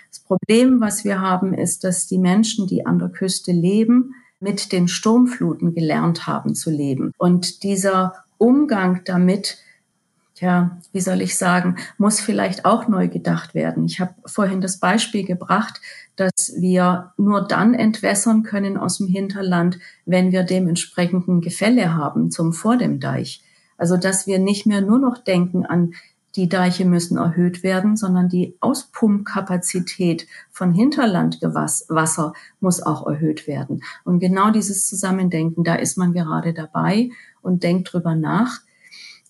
Das 0.09 0.19
Problem, 0.19 0.81
was 0.81 1.03
wir 1.03 1.21
haben, 1.21 1.53
ist, 1.53 1.83
dass 1.83 2.07
die 2.07 2.17
Menschen, 2.17 2.65
die 2.65 2.85
an 2.85 2.97
der 2.97 3.09
Küste 3.09 3.51
leben, 3.51 4.15
mit 4.39 4.71
den 4.71 4.87
Sturmfluten 4.87 5.73
gelernt 5.73 6.27
haben 6.27 6.55
zu 6.55 6.71
leben. 6.71 7.13
Und 7.17 7.63
dieser 7.63 8.13
Umgang 8.37 9.01
damit 9.05 9.57
ja, 10.39 10.77
wie 10.91 11.01
soll 11.01 11.21
ich 11.21 11.37
sagen, 11.37 11.77
muss 11.97 12.19
vielleicht 12.19 12.65
auch 12.65 12.87
neu 12.87 13.07
gedacht 13.07 13.53
werden. 13.53 13.85
Ich 13.85 13.99
habe 13.99 14.13
vorhin 14.25 14.61
das 14.61 14.79
Beispiel 14.79 15.25
gebracht, 15.25 15.81
dass 16.15 16.53
wir 16.57 17.13
nur 17.17 17.47
dann 17.47 17.73
entwässern 17.73 18.43
können 18.43 18.77
aus 18.77 18.97
dem 18.97 19.07
Hinterland, 19.07 19.79
wenn 20.05 20.31
wir 20.31 20.43
dementsprechenden 20.43 21.41
Gefälle 21.41 21.95
haben 21.95 22.31
zum 22.31 22.53
vor 22.53 22.77
dem 22.77 22.99
Deich. 22.99 23.43
Also 23.77 23.97
dass 23.97 24.27
wir 24.27 24.39
nicht 24.39 24.65
mehr 24.65 24.81
nur 24.81 24.99
noch 24.99 25.17
denken 25.17 25.65
an 25.65 25.93
die 26.35 26.47
Deiche 26.47 26.85
müssen 26.85 27.17
erhöht 27.17 27.63
werden, 27.63 27.97
sondern 27.97 28.29
die 28.29 28.55
Auspumpkapazität 28.59 30.27
von 30.51 30.71
Hinterlandwasser 30.71 32.33
muss 32.59 32.81
auch 32.81 33.07
erhöht 33.07 33.47
werden. 33.47 33.81
Und 34.03 34.19
genau 34.19 34.51
dieses 34.51 34.87
Zusammendenken, 34.87 35.63
da 35.63 35.75
ist 35.75 35.97
man 35.97 36.13
gerade 36.13 36.53
dabei 36.53 37.09
und 37.41 37.63
denkt 37.63 37.91
drüber 37.91 38.13
nach. 38.13 38.59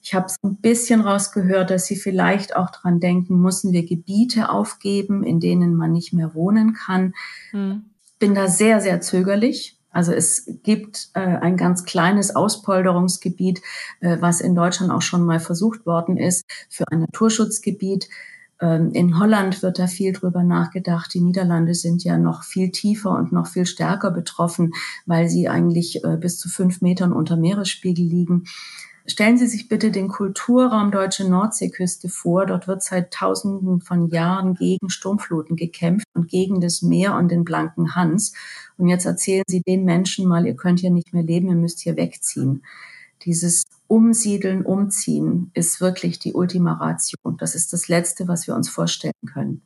Ich 0.07 0.13
habe 0.13 0.29
so 0.29 0.47
ein 0.47 0.55
bisschen 0.55 1.01
rausgehört, 1.01 1.69
dass 1.69 1.85
Sie 1.85 1.97
vielleicht 1.97 2.55
auch 2.55 2.69
dran 2.69 3.01
denken, 3.01 3.41
müssen 3.41 3.73
wir 3.73 3.85
Gebiete 3.85 4.49
aufgeben, 4.49 5.21
in 5.21 5.41
denen 5.41 5.75
man 5.75 5.91
nicht 5.91 6.13
mehr 6.13 6.33
wohnen 6.33 6.73
kann. 6.73 7.13
Hm. 7.51 7.83
Bin 8.17 8.33
da 8.33 8.47
sehr, 8.47 8.79
sehr 8.79 9.01
zögerlich. 9.01 9.77
Also 9.91 10.13
es 10.13 10.49
gibt 10.63 11.09
äh, 11.13 11.19
ein 11.19 11.57
ganz 11.57 11.83
kleines 11.83 12.37
Auspolderungsgebiet, 12.37 13.61
äh, 13.99 14.15
was 14.21 14.39
in 14.39 14.55
Deutschland 14.55 14.93
auch 14.93 15.01
schon 15.01 15.25
mal 15.25 15.41
versucht 15.41 15.85
worden 15.85 16.15
ist 16.15 16.45
für 16.69 16.85
ein 16.89 17.01
Naturschutzgebiet. 17.01 18.07
Ähm, 18.61 18.91
in 18.93 19.19
Holland 19.19 19.61
wird 19.61 19.77
da 19.77 19.87
viel 19.87 20.13
drüber 20.13 20.43
nachgedacht. 20.43 21.13
Die 21.13 21.19
Niederlande 21.19 21.73
sind 21.73 22.05
ja 22.05 22.17
noch 22.17 22.43
viel 22.43 22.71
tiefer 22.71 23.11
und 23.11 23.33
noch 23.33 23.47
viel 23.47 23.65
stärker 23.65 24.11
betroffen, 24.11 24.71
weil 25.05 25.27
sie 25.27 25.49
eigentlich 25.49 26.01
äh, 26.05 26.15
bis 26.15 26.39
zu 26.39 26.47
fünf 26.47 26.79
Metern 26.79 27.11
unter 27.11 27.35
Meeresspiegel 27.35 28.05
liegen. 28.05 28.45
Stellen 29.09 29.37
Sie 29.37 29.47
sich 29.47 29.69
bitte 29.69 29.89
den 29.89 30.09
Kulturraum 30.09 30.91
Deutsche 30.91 31.27
Nordseeküste 31.27 32.09
vor. 32.09 32.45
Dort 32.45 32.67
wird 32.67 32.83
seit 32.83 33.13
Tausenden 33.13 33.79
von 33.79 34.09
Jahren 34.09 34.53
gegen 34.53 34.89
Sturmfluten 34.89 35.55
gekämpft 35.55 36.05
und 36.13 36.27
gegen 36.27 36.59
das 36.59 36.81
Meer 36.81 37.15
und 37.15 37.29
den 37.29 37.45
blanken 37.45 37.95
Hans. 37.95 38.33
Und 38.77 38.89
jetzt 38.89 39.05
erzählen 39.05 39.45
Sie 39.47 39.61
den 39.61 39.85
Menschen 39.85 40.27
mal, 40.27 40.45
ihr 40.45 40.57
könnt 40.57 40.81
hier 40.81 40.91
nicht 40.91 41.13
mehr 41.13 41.23
leben, 41.23 41.47
ihr 41.47 41.55
müsst 41.55 41.79
hier 41.79 41.95
wegziehen. 41.95 42.63
Dieses 43.23 43.63
Umsiedeln, 43.87 44.65
Umziehen 44.65 45.51
ist 45.53 45.79
wirklich 45.79 46.19
die 46.19 46.33
Ultima 46.33 46.73
Ratio. 46.73 47.17
Das 47.37 47.55
ist 47.55 47.71
das 47.71 47.87
Letzte, 47.87 48.27
was 48.27 48.45
wir 48.45 48.55
uns 48.55 48.67
vorstellen 48.67 49.13
können. 49.25 49.61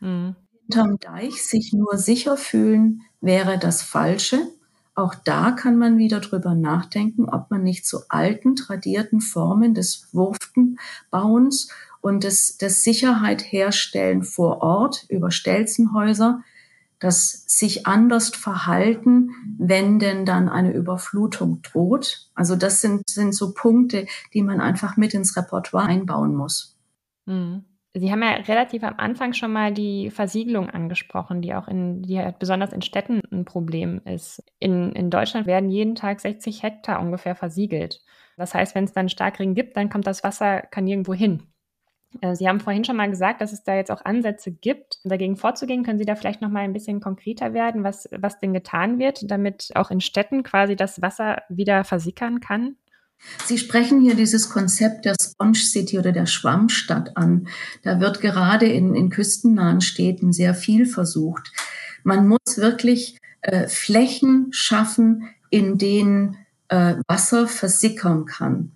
Mhm. 0.00 0.36
Hinterm 0.62 0.98
Deich 0.98 1.44
sich 1.44 1.74
nur 1.74 1.98
sicher 1.98 2.38
fühlen, 2.38 3.02
wäre 3.20 3.58
das 3.58 3.82
Falsche. 3.82 4.48
Auch 4.96 5.14
da 5.14 5.52
kann 5.52 5.78
man 5.78 5.98
wieder 5.98 6.20
drüber 6.20 6.54
nachdenken, 6.54 7.28
ob 7.28 7.50
man 7.50 7.62
nicht 7.62 7.86
zu 7.86 8.00
alten, 8.08 8.56
tradierten 8.56 9.20
Formen 9.20 9.74
des 9.74 10.08
Wurftenbauens 10.12 11.68
und 12.00 12.24
des, 12.24 12.56
des 12.56 12.82
Sicherheit 12.82 13.42
herstellen 13.52 14.24
vor 14.24 14.62
Ort 14.62 15.04
über 15.08 15.30
Stelzenhäuser 15.30 16.42
das 16.98 17.44
sich 17.46 17.86
anders 17.86 18.30
verhalten, 18.30 19.30
wenn 19.58 19.98
denn 19.98 20.24
dann 20.24 20.48
eine 20.48 20.72
Überflutung 20.72 21.60
droht. 21.62 22.30
Also 22.34 22.56
das 22.56 22.80
sind, 22.80 23.08
sind 23.08 23.34
so 23.34 23.52
Punkte, 23.52 24.06
die 24.32 24.42
man 24.42 24.60
einfach 24.60 24.96
mit 24.96 25.12
ins 25.12 25.36
Repertoire 25.36 25.86
einbauen 25.86 26.34
muss. 26.34 26.74
Mhm. 27.26 27.64
Sie 27.98 28.12
haben 28.12 28.22
ja 28.22 28.32
relativ 28.32 28.84
am 28.84 28.94
Anfang 28.98 29.32
schon 29.32 29.52
mal 29.52 29.72
die 29.72 30.10
Versiegelung 30.10 30.68
angesprochen, 30.68 31.40
die 31.40 31.54
auch 31.54 31.66
in, 31.66 32.02
die 32.02 32.18
halt 32.18 32.38
besonders 32.38 32.72
in 32.74 32.82
Städten 32.82 33.22
ein 33.32 33.46
Problem 33.46 34.02
ist. 34.04 34.42
In, 34.58 34.92
in 34.92 35.08
Deutschland 35.08 35.46
werden 35.46 35.70
jeden 35.70 35.94
Tag 35.94 36.20
60 36.20 36.62
Hektar 36.62 37.00
ungefähr 37.00 37.34
versiegelt. 37.34 38.02
Das 38.36 38.54
heißt, 38.54 38.74
wenn 38.74 38.84
es 38.84 38.92
dann 38.92 39.08
Starkregen 39.08 39.54
gibt, 39.54 39.78
dann 39.78 39.88
kommt 39.88 40.06
das 40.06 40.22
Wasser, 40.22 40.60
kann 40.60 40.84
nirgendwo 40.84 41.14
hin. 41.14 41.44
Äh, 42.20 42.34
Sie 42.34 42.46
haben 42.46 42.60
vorhin 42.60 42.84
schon 42.84 42.96
mal 42.96 43.08
gesagt, 43.08 43.40
dass 43.40 43.54
es 43.54 43.64
da 43.64 43.74
jetzt 43.74 43.90
auch 43.90 44.04
Ansätze 44.04 44.52
gibt, 44.52 44.98
dagegen 45.04 45.36
vorzugehen. 45.36 45.82
Können 45.82 45.98
Sie 45.98 46.04
da 46.04 46.16
vielleicht 46.16 46.42
noch 46.42 46.50
mal 46.50 46.60
ein 46.60 46.74
bisschen 46.74 47.00
konkreter 47.00 47.54
werden, 47.54 47.82
was, 47.82 48.10
was 48.12 48.38
denn 48.40 48.52
getan 48.52 48.98
wird, 48.98 49.30
damit 49.30 49.70
auch 49.74 49.90
in 49.90 50.02
Städten 50.02 50.42
quasi 50.42 50.76
das 50.76 51.00
Wasser 51.00 51.42
wieder 51.48 51.84
versickern 51.84 52.40
kann? 52.40 52.76
Sie 53.44 53.58
sprechen 53.58 54.00
hier 54.00 54.14
dieses 54.14 54.50
Konzept 54.50 55.04
der 55.04 55.14
Sponge 55.20 55.54
City 55.56 55.98
oder 55.98 56.12
der 56.12 56.26
Schwammstadt 56.26 57.16
an. 57.16 57.48
Da 57.82 58.00
wird 58.00 58.20
gerade 58.20 58.66
in, 58.66 58.94
in 58.94 59.10
küstennahen 59.10 59.80
Städten 59.80 60.32
sehr 60.32 60.54
viel 60.54 60.86
versucht. 60.86 61.52
Man 62.02 62.28
muss 62.28 62.56
wirklich 62.56 63.18
äh, 63.42 63.68
Flächen 63.68 64.48
schaffen, 64.50 65.28
in 65.50 65.78
denen 65.78 66.36
äh, 66.68 66.96
Wasser 67.08 67.48
versickern 67.48 68.26
kann. 68.26 68.72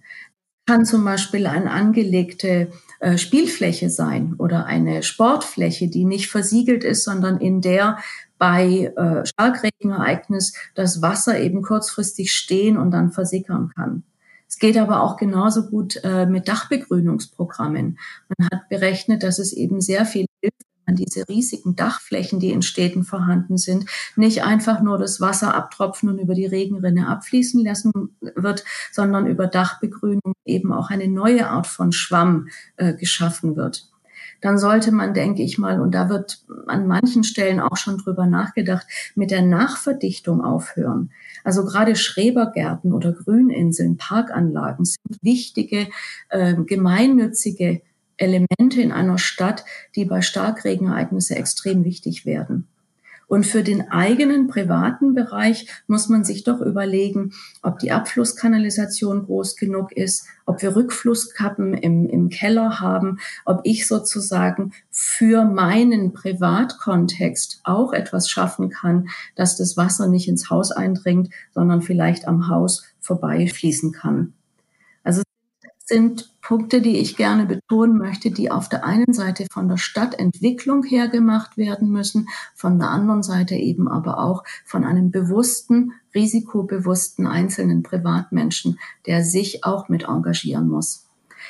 Kann 0.67 0.85
zum 0.85 1.05
Beispiel 1.05 1.47
eine 1.47 1.71
angelegte 1.71 2.71
äh, 3.01 3.19
Spielfläche 3.19 3.91
sein 3.91 4.35
oder 4.39 4.67
eine 4.67 5.03
Sportfläche, 5.03 5.89
die 5.89 6.05
nicht 6.05 6.31
versiegelt 6.31 6.85
ist, 6.85 7.05
sondern 7.05 7.39
in 7.39 7.61
der 7.61 7.99
bei 8.39 8.93
äh, 8.97 9.27
Starkregenereignis 9.27 10.55
das 10.75 11.03
Wasser 11.03 11.39
eben 11.41 11.63
kurzfristig 11.63 12.33
stehen 12.33 12.79
und 12.79 12.91
dann 12.91 13.13
versickern 13.13 13.71
kann. 13.75 14.05
Es 14.51 14.59
geht 14.59 14.77
aber 14.77 15.03
auch 15.05 15.17
genauso 15.17 15.69
gut 15.71 16.01
äh, 16.03 16.27
mit 16.27 16.49
Dachbegrünungsprogrammen. 16.49 18.01
Man 18.37 18.49
hat 18.51 18.69
berechnet, 18.69 19.23
dass 19.23 19.39
es 19.39 19.53
eben 19.53 19.81
sehr 19.81 20.05
viel 20.05 20.27
hilft, 20.43 20.67
an 20.87 20.97
diese 20.97 21.29
riesigen 21.29 21.77
Dachflächen, 21.77 22.41
die 22.41 22.51
in 22.51 22.63
Städten 22.63 23.05
vorhanden 23.05 23.59
sind, 23.59 23.87
nicht 24.17 24.43
einfach 24.43 24.83
nur 24.83 24.99
das 24.99 25.21
Wasser 25.21 25.55
abtropfen 25.55 26.09
und 26.09 26.19
über 26.19 26.35
die 26.35 26.47
Regenrinne 26.47 27.07
abfließen 27.07 27.65
lassen 27.65 28.17
wird, 28.21 28.65
sondern 28.91 29.29
über 29.29 29.47
Dachbegrünung 29.47 30.35
eben 30.45 30.73
auch 30.73 30.91
eine 30.91 31.07
neue 31.07 31.49
Art 31.49 31.69
von 31.69 31.93
Schwamm 31.93 32.49
äh, 32.77 32.93
geschaffen 32.95 33.55
wird 33.55 33.87
dann 34.41 34.59
sollte 34.59 34.93
man, 34.93 35.15
denke 35.15 35.43
ich 35.43 35.59
mal, 35.59 35.81
und 35.81 35.95
da 35.95 36.09
wird 36.09 36.45
an 36.67 36.87
manchen 36.87 37.25
Stellen 37.25 37.61
auch 37.61 37.77
schon 37.77 37.99
drüber 37.99 38.27
nachgedacht, 38.27 38.87
mit 39.15 39.31
der 39.31 39.43
Nachverdichtung 39.43 40.43
aufhören. 40.43 41.11
Also 41.45 41.65
gerade 41.65 41.97
Schrebergärten 41.97 42.93
oder 42.93 43.13
Grüninseln, 43.13 43.97
Parkanlagen 43.97 44.85
sind 44.85 45.19
wichtige 45.23 45.89
äh, 46.29 46.55
gemeinnützige 46.55 47.83
Elemente 48.17 48.83
in 48.83 48.93
einer 48.93 49.19
Stadt, 49.19 49.65
die 49.97 50.05
bei 50.05 50.23
Starkregenereignissen 50.23 51.37
extrem 51.37 51.85
wichtig 51.85 52.27
werden. 52.27 52.70
Und 53.31 53.47
für 53.47 53.63
den 53.63 53.93
eigenen 53.93 54.49
privaten 54.49 55.15
Bereich 55.15 55.69
muss 55.87 56.09
man 56.09 56.25
sich 56.25 56.43
doch 56.43 56.61
überlegen, 56.61 57.33
ob 57.63 57.79
die 57.79 57.93
Abflusskanalisation 57.93 59.25
groß 59.25 59.55
genug 59.55 59.93
ist, 59.93 60.27
ob 60.47 60.63
wir 60.63 60.75
Rückflusskappen 60.75 61.75
im, 61.75 62.09
im 62.09 62.29
Keller 62.29 62.81
haben, 62.81 63.21
ob 63.45 63.61
ich 63.63 63.87
sozusagen 63.87 64.73
für 64.91 65.45
meinen 65.45 66.13
Privatkontext 66.13 67.61
auch 67.63 67.93
etwas 67.93 68.29
schaffen 68.29 68.69
kann, 68.69 69.11
dass 69.37 69.57
das 69.57 69.77
Wasser 69.77 70.09
nicht 70.09 70.27
ins 70.27 70.51
Haus 70.51 70.73
eindringt, 70.73 71.33
sondern 71.55 71.83
vielleicht 71.83 72.27
am 72.27 72.49
Haus 72.49 72.83
vorbeifließen 72.99 73.93
kann. 73.93 74.33
Sind 75.91 76.31
Punkte, 76.41 76.81
die 76.81 76.99
ich 76.99 77.17
gerne 77.17 77.47
betonen 77.47 77.99
möchte, 77.99 78.31
die 78.31 78.49
auf 78.49 78.69
der 78.69 78.85
einen 78.85 79.13
Seite 79.13 79.47
von 79.51 79.67
der 79.69 79.77
Stadtentwicklung 79.77 80.85
her 80.85 81.09
gemacht 81.09 81.57
werden 81.57 81.91
müssen, 81.91 82.29
von 82.55 82.79
der 82.79 82.91
anderen 82.91 83.25
Seite 83.25 83.57
eben 83.57 83.89
aber 83.89 84.21
auch 84.21 84.45
von 84.65 84.85
einem 84.85 85.11
bewussten, 85.11 85.91
risikobewussten 86.15 87.27
einzelnen 87.27 87.83
Privatmenschen, 87.83 88.79
der 89.07 89.25
sich 89.25 89.65
auch 89.65 89.89
mit 89.89 90.05
engagieren 90.05 90.69
muss. 90.69 91.09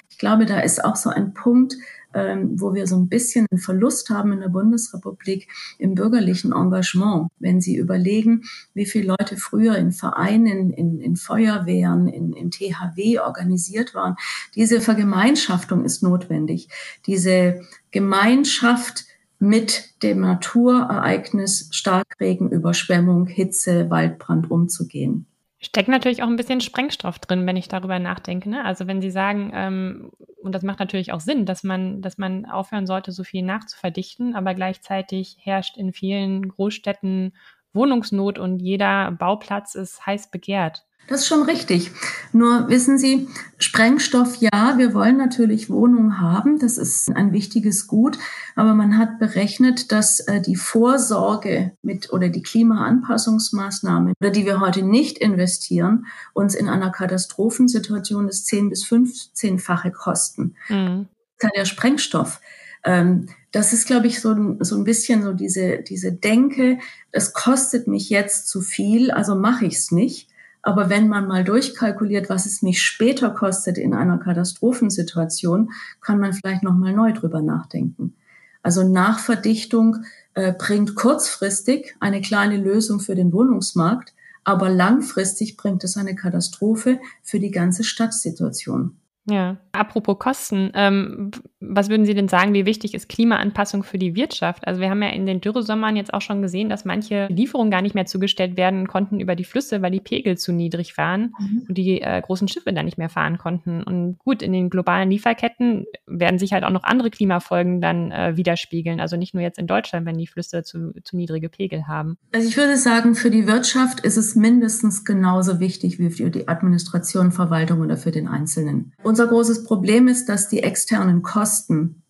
Ich 0.09 0.16
glaube, 0.16 0.46
da 0.46 0.61
ist 0.61 0.83
auch 0.83 0.96
so 0.96 1.11
ein 1.11 1.35
Punkt, 1.35 1.76
ähm, 2.14 2.61
wo 2.61 2.75
wir 2.75 2.87
so 2.87 2.96
ein 2.96 3.09
bisschen 3.09 3.46
einen 3.51 3.61
Verlust 3.61 4.11
haben 4.11 4.33
in 4.33 4.40
der 4.40 4.49
Bundesrepublik 4.49 5.49
im 5.79 5.94
bürgerlichen 5.94 6.53
Engagement. 6.53 7.29
Wenn 7.38 7.61
Sie 7.61 7.77
überlegen, 7.77 8.42
wie 8.75 8.87
viele 8.87 9.14
Leute 9.18 9.37
früher 9.37 9.77
in 9.77 9.92
Vereinen, 9.92 10.73
in, 10.73 11.01
in 11.01 11.16
Feuerwehren, 11.16 12.09
in, 12.09 12.33
in 12.33 12.51
THW 12.51 13.20
organisiert 13.20 13.94
waren, 13.94 14.16
diese 14.55 14.81
Vergemeinschaftung 14.81 15.85
ist 15.85 16.03
notwendig. 16.03 16.68
Diese 17.07 17.61
Gemeinschaft, 17.90 19.05
mit 19.40 20.03
dem 20.03 20.20
Naturereignis 20.20 21.68
Starkregen, 21.73 22.51
Überschwemmung, 22.51 23.27
Hitze, 23.27 23.88
Waldbrand 23.88 24.51
umzugehen. 24.51 25.27
Steckt 25.62 25.88
natürlich 25.88 26.23
auch 26.23 26.27
ein 26.27 26.37
bisschen 26.37 26.62
Sprengstoff 26.62 27.18
drin, 27.18 27.46
wenn 27.46 27.57
ich 27.57 27.68
darüber 27.68 27.99
nachdenke. 27.99 28.49
Ne? 28.49 28.64
Also 28.64 28.87
wenn 28.87 29.03
Sie 29.03 29.11
sagen, 29.11 29.53
ähm, 29.55 30.11
und 30.42 30.55
das 30.55 30.62
macht 30.62 30.79
natürlich 30.79 31.12
auch 31.12 31.20
Sinn, 31.20 31.44
dass 31.44 31.62
man, 31.62 32.01
dass 32.01 32.16
man 32.16 32.46
aufhören 32.46 32.87
sollte, 32.87 33.12
so 33.12 33.25
viel 33.25 33.42
nachzuverdichten, 33.42 34.35
aber 34.35 34.55
gleichzeitig 34.55 35.37
herrscht 35.40 35.77
in 35.77 35.92
vielen 35.92 36.49
Großstädten 36.49 37.35
Wohnungsnot 37.75 38.38
und 38.38 38.61
jeder 38.61 39.12
Bauplatz 39.12 39.75
ist 39.75 40.05
heiß 40.07 40.31
begehrt. 40.31 40.87
Das 41.11 41.23
ist 41.23 41.27
schon 41.27 41.42
richtig. 41.42 41.90
Nur 42.33 42.68
wissen 42.68 42.96
Sie, 42.96 43.27
Sprengstoff, 43.59 44.37
ja, 44.37 44.79
wir 44.79 44.94
wollen 44.94 45.16
natürlich 45.16 45.68
Wohnungen 45.68 46.20
haben. 46.20 46.61
Das 46.61 46.79
ist 46.79 47.11
ein 47.11 47.33
wichtiges 47.33 47.88
Gut. 47.88 48.16
Aber 48.55 48.75
man 48.75 48.96
hat 48.96 49.18
berechnet, 49.18 49.90
dass 49.90 50.20
äh, 50.20 50.40
die 50.40 50.55
Vorsorge 50.55 51.73
mit 51.83 52.12
oder 52.12 52.29
die 52.29 52.44
Klimaanpassungsmaßnahmen, 52.44 54.14
oder 54.20 54.31
die 54.31 54.46
wir 54.46 54.61
heute 54.61 54.85
nicht 54.85 55.18
investieren, 55.18 56.07
uns 56.33 56.55
in 56.55 56.68
einer 56.68 56.92
Katastrophensituation 56.92 58.29
das 58.29 58.44
10 58.44 58.70
bis 58.70 58.85
15-fache 58.85 59.90
kosten. 59.90 60.55
Mhm. 60.68 61.09
Der 61.57 61.64
Sprengstoff. 61.64 62.40
Ähm, 62.85 63.27
das 63.51 63.73
ist, 63.73 63.88
glaube 63.88 64.07
ich, 64.07 64.20
so, 64.20 64.57
so 64.61 64.77
ein 64.77 64.85
bisschen 64.85 65.25
so 65.25 65.33
diese, 65.33 65.79
diese 65.79 66.12
Denke, 66.12 66.79
es 67.11 67.33
kostet 67.33 67.88
mich 67.88 68.11
jetzt 68.11 68.46
zu 68.46 68.61
viel, 68.61 69.11
also 69.11 69.35
mache 69.35 69.66
ich 69.66 69.75
es 69.75 69.90
nicht 69.90 70.30
Aber 70.62 70.90
wenn 70.90 71.09
man 71.09 71.27
mal 71.27 71.44
durchkalkuliert, 71.44 72.29
was 72.29 72.46
es 72.46 72.62
mich 72.62 72.83
später 72.83 73.31
kostet 73.31 73.79
in 73.79 73.94
einer 73.94 74.18
Katastrophensituation, 74.18 75.70
kann 76.01 76.20
man 76.20 76.33
vielleicht 76.33 76.62
noch 76.62 76.75
mal 76.75 76.92
neu 76.92 77.12
drüber 77.12 77.40
nachdenken. 77.40 78.14
Also 78.62 78.87
Nachverdichtung 78.87 80.05
äh, 80.35 80.53
bringt 80.53 80.94
kurzfristig 80.94 81.96
eine 81.99 82.20
kleine 82.20 82.59
Lösung 82.59 83.01
für 83.01 83.14
den 83.14 83.33
Wohnungsmarkt, 83.33 84.12
aber 84.44 84.68
langfristig 84.68 85.57
bringt 85.57 85.85
es 85.85 85.96
eine 85.96 86.14
Katastrophe 86.14 87.01
für 87.23 87.40
die 87.40 87.51
ganze 87.51 87.85
Stadtsituation. 87.85 88.96
Ja, 89.27 89.59
apropos 89.73 90.18
Kosten, 90.18 90.70
ähm, 90.75 91.31
was 91.72 91.88
würden 91.88 92.04
Sie 92.04 92.14
denn 92.14 92.28
sagen, 92.28 92.52
wie 92.52 92.66
wichtig 92.66 92.94
ist 92.94 93.09
Klimaanpassung 93.09 93.85
für 93.85 93.98
die 93.98 94.16
Wirtschaft? 94.16 94.66
Also 94.66 94.80
wir 94.80 94.90
haben 94.90 95.02
ja 95.02 95.11
in 95.11 95.24
den 95.24 95.40
Dürresommern 95.40 95.96
jetzt 95.96 96.12
auch 96.12 96.20
schon 96.20 96.42
gesehen, 96.42 96.68
dass 96.68 96.85
manche 96.85 97.28
Lieferungen 97.30 97.70
gar 97.70 97.80
nicht 97.80 97.94
mehr 97.94 98.06
zugestellt 98.06 98.56
werden 98.56 98.88
konnten 98.88 99.20
über 99.20 99.37
die 99.37 99.44
Flüsse, 99.44 99.80
weil 99.80 99.92
die 99.92 100.00
Pegel 100.00 100.37
zu 100.37 100.52
niedrig 100.52 100.98
waren 100.98 101.33
mhm. 101.38 101.66
und 101.68 101.78
die 101.78 102.02
äh, 102.02 102.20
großen 102.20 102.48
Schiffe 102.48 102.72
dann 102.72 102.85
nicht 102.85 102.98
mehr 102.98 103.09
fahren 103.09 103.38
konnten. 103.38 103.83
Und 103.83 104.18
gut, 104.18 104.42
in 104.42 104.52
den 104.52 104.68
globalen 104.68 105.11
Lieferketten 105.11 105.87
werden 106.06 106.38
sich 106.38 106.52
halt 106.52 106.64
auch 106.64 106.70
noch 106.70 106.83
andere 106.83 107.11
Klimafolgen 107.11 107.80
dann 107.80 108.11
äh, 108.11 108.37
widerspiegeln. 108.37 109.00
Also 109.00 109.16
nicht 109.16 109.35
nur 109.35 109.42
jetzt 109.42 109.59
in 109.59 109.68
Deutschland, 109.68 110.06
wenn 110.06 110.18
die 110.18 110.26
Flüsse 110.26 110.64
zu, 110.64 110.92
zu 111.04 111.16
niedrige 111.16 111.48
Pegel 111.48 111.87
haben. 111.87 112.18
Also 112.35 112.48
ich 112.48 112.56
würde 112.56 112.76
sagen, 112.76 113.14
für 113.14 113.30
die 113.30 113.46
Wirtschaft 113.46 114.00
ist 114.00 114.16
es 114.16 114.35
mindestens 114.35 115.04
genauso 115.04 115.61
wichtig 115.61 116.00
wie 116.00 116.11
für 116.11 116.30
die 116.30 116.48
Administration, 116.48 117.30
Verwaltung 117.30 117.80
oder 117.80 117.96
für 117.96 118.11
den 118.11 118.26
Einzelnen. 118.26 118.92
Unser 119.04 119.28
großes 119.28 119.64
Problem 119.64 120.09
ist, 120.09 120.28
dass 120.28 120.48
die 120.48 120.62
externen 120.62 121.22
Kosten 121.22 121.60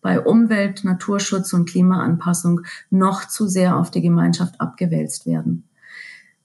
bei 0.01 0.19
Umwelt, 0.19 0.83
Naturschutz 0.83 1.53
und 1.53 1.69
Klimaanpassung 1.69 2.61
noch 2.89 3.27
zu 3.27 3.47
sehr 3.47 3.77
auf 3.77 3.91
die 3.91 4.01
Gemeinschaft 4.01 4.59
abgewälzt 4.59 5.25
werden. 5.25 5.67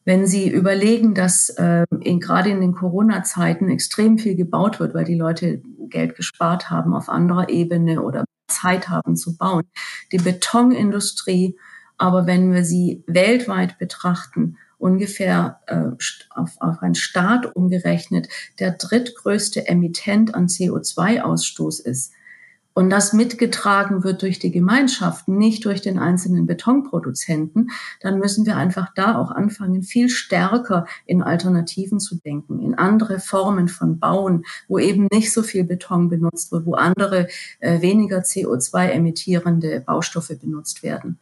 Wenn 0.04 0.26
Sie 0.26 0.48
überlegen, 0.48 1.14
dass 1.14 1.48
äh, 1.50 1.84
in, 2.00 2.20
gerade 2.20 2.50
in 2.50 2.60
den 2.60 2.74
Corona-Zeiten 2.74 3.68
extrem 3.68 4.18
viel 4.18 4.36
gebaut 4.36 4.78
wird, 4.78 4.94
weil 4.94 5.04
die 5.04 5.16
Leute 5.16 5.60
Geld 5.88 6.14
gespart 6.14 6.70
haben 6.70 6.94
auf 6.94 7.08
anderer 7.08 7.48
Ebene 7.48 8.02
oder 8.02 8.24
Zeit 8.46 8.88
haben 8.88 9.16
zu 9.16 9.36
bauen, 9.36 9.64
die 10.12 10.18
Betonindustrie, 10.18 11.56
aber 11.98 12.26
wenn 12.26 12.52
wir 12.52 12.64
sie 12.64 13.02
weltweit 13.08 13.78
betrachten, 13.78 14.58
ungefähr 14.78 15.60
äh, 15.66 15.90
auf, 16.30 16.52
auf 16.60 16.82
einen 16.82 16.94
Staat 16.94 17.56
umgerechnet 17.56 18.28
der 18.58 18.72
drittgrößte 18.72 19.66
Emittent 19.66 20.34
an 20.34 20.46
CO2-Ausstoß 20.46 21.80
ist 21.80 22.12
und 22.76 22.90
das 22.90 23.14
mitgetragen 23.14 24.04
wird 24.04 24.20
durch 24.20 24.38
die 24.38 24.50
Gemeinschaft, 24.50 25.28
nicht 25.28 25.64
durch 25.64 25.80
den 25.80 25.98
einzelnen 25.98 26.46
Betonproduzenten, 26.46 27.70
dann 28.02 28.18
müssen 28.18 28.44
wir 28.44 28.58
einfach 28.58 28.92
da 28.94 29.16
auch 29.16 29.30
anfangen, 29.30 29.82
viel 29.82 30.10
stärker 30.10 30.86
in 31.06 31.22
Alternativen 31.22 32.00
zu 32.00 32.16
denken, 32.16 32.60
in 32.60 32.74
andere 32.74 33.18
Formen 33.18 33.68
von 33.68 33.98
Bauen, 33.98 34.44
wo 34.68 34.78
eben 34.78 35.08
nicht 35.10 35.32
so 35.32 35.42
viel 35.42 35.64
Beton 35.64 36.10
benutzt 36.10 36.52
wird, 36.52 36.66
wo 36.66 36.74
andere 36.74 37.28
äh, 37.60 37.80
weniger 37.80 38.18
CO2 38.18 38.88
emittierende 38.88 39.80
Baustoffe 39.80 40.38
benutzt 40.38 40.82
werden. 40.82 41.18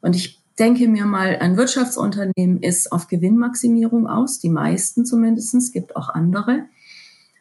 Und 0.00 0.16
ich 0.16 0.40
denke 0.58 0.88
mir 0.88 1.04
mal, 1.04 1.36
ein 1.36 1.58
Wirtschaftsunternehmen 1.58 2.62
ist 2.62 2.92
auf 2.92 3.08
Gewinnmaximierung 3.08 4.06
aus, 4.06 4.38
die 4.38 4.48
meisten 4.48 5.04
zumindest, 5.04 5.54
es 5.54 5.70
gibt 5.70 5.96
auch 5.96 6.08
andere. 6.08 6.64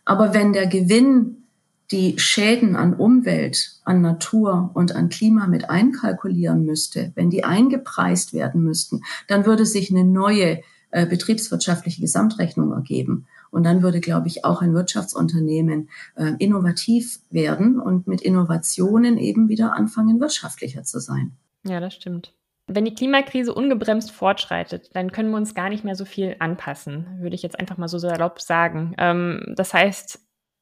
Aber 0.04 0.34
wenn 0.34 0.52
der 0.52 0.68
Gewinn 0.68 1.43
die 1.92 2.18
Schäden 2.18 2.76
an 2.76 2.94
Umwelt, 2.94 3.80
an 3.84 4.02
Natur 4.02 4.72
und 4.74 4.96
an 4.96 5.10
Klima 5.10 5.48
mit 5.48 5.70
einkalkulieren 5.70 6.66
müsste, 6.66 7.12
wenn 7.16 7.30
die 7.30 7.44
eingepreist 7.44 8.34
werden 8.34 8.64
müssten, 8.64 9.02
dann 9.28 9.46
würde 9.46 9.66
sich 9.66 9.92
eine 9.92 10.04
neue 10.04 10.62
äh, 10.92 11.06
betriebswirtschaftliche 11.06 12.02
Gesamtrechnung 12.02 12.72
ergeben. 12.72 13.26
Und 13.52 13.64
dann 13.64 13.84
würde, 13.84 14.00
glaube 14.00 14.28
ich, 14.28 14.46
auch 14.46 14.62
ein 14.62 14.74
Wirtschaftsunternehmen 14.74 15.90
äh, 16.16 16.34
innovativ 16.40 17.20
werden 17.30 17.80
und 17.80 18.08
mit 18.08 18.22
Innovationen 18.22 19.18
eben 19.18 19.50
wieder 19.50 19.74
anfangen, 19.74 20.20
wirtschaftlicher 20.20 20.84
zu 20.84 21.00
sein. 21.00 21.34
Ja, 21.64 21.80
das 21.80 21.94
stimmt. 21.94 22.34
Wenn 22.68 22.86
die 22.86 22.94
Klimakrise 22.94 23.54
ungebremst 23.54 24.12
fortschreitet, 24.12 24.90
dann 24.94 25.12
können 25.12 25.32
wir 25.32 25.38
uns 25.38 25.54
gar 25.54 25.70
nicht 25.70 25.84
mehr 25.84 25.96
so 25.96 26.06
viel 26.06 26.36
anpassen, 26.40 27.06
würde 27.20 27.36
ich 27.36 27.44
jetzt 27.44 27.60
einfach 27.60 27.78
mal 27.78 27.88
so 27.88 27.98
salopp 27.98 28.42
sagen. 28.42 28.96
Ähm, 28.98 29.54
das 29.56 29.74
heißt, 29.74 30.20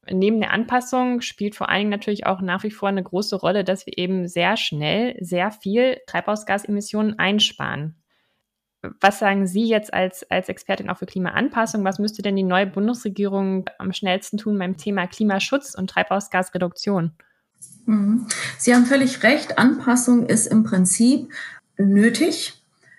neben 0.10 0.40
der 0.40 0.52
Anpassung 0.52 1.22
spielt 1.22 1.56
vor 1.56 1.70
allen 1.70 1.82
Dingen 1.82 1.90
natürlich 1.92 2.26
auch 2.26 2.42
nach 2.42 2.64
wie 2.64 2.72
vor 2.72 2.90
eine 2.90 3.04
große 3.04 3.36
Rolle, 3.36 3.64
dass 3.64 3.86
wir 3.86 3.98
eben 3.98 4.28
sehr 4.28 4.58
schnell 4.58 5.16
sehr 5.20 5.52
viel 5.52 5.98
Treibhausgasemissionen 6.08 7.20
einsparen. 7.20 7.96
Was 9.00 9.20
sagen 9.20 9.46
Sie 9.46 9.68
jetzt 9.68 9.94
als, 9.94 10.30
als 10.32 10.50
Expertin 10.50 10.90
auch 10.90 10.98
für 10.98 11.06
Klimaanpassung? 11.06 11.84
Was 11.84 12.00
müsste 12.00 12.24
denn 12.24 12.36
die 12.36 12.44
neue 12.44 12.66
Bundesregierung 12.66 13.70
am 13.78 13.94
schnellsten 13.94 14.38
tun 14.38 14.58
beim 14.58 14.76
Thema 14.76 15.06
Klimaschutz 15.06 15.76
und 15.76 15.90
Treibhausgasreduktion? 15.90 17.12
Mhm. 17.86 18.26
Sie 18.58 18.74
haben 18.74 18.86
völlig 18.86 19.22
recht. 19.22 19.60
Anpassung 19.60 20.26
ist 20.26 20.48
im 20.48 20.64
Prinzip 20.64 21.32
nötig, 21.78 22.54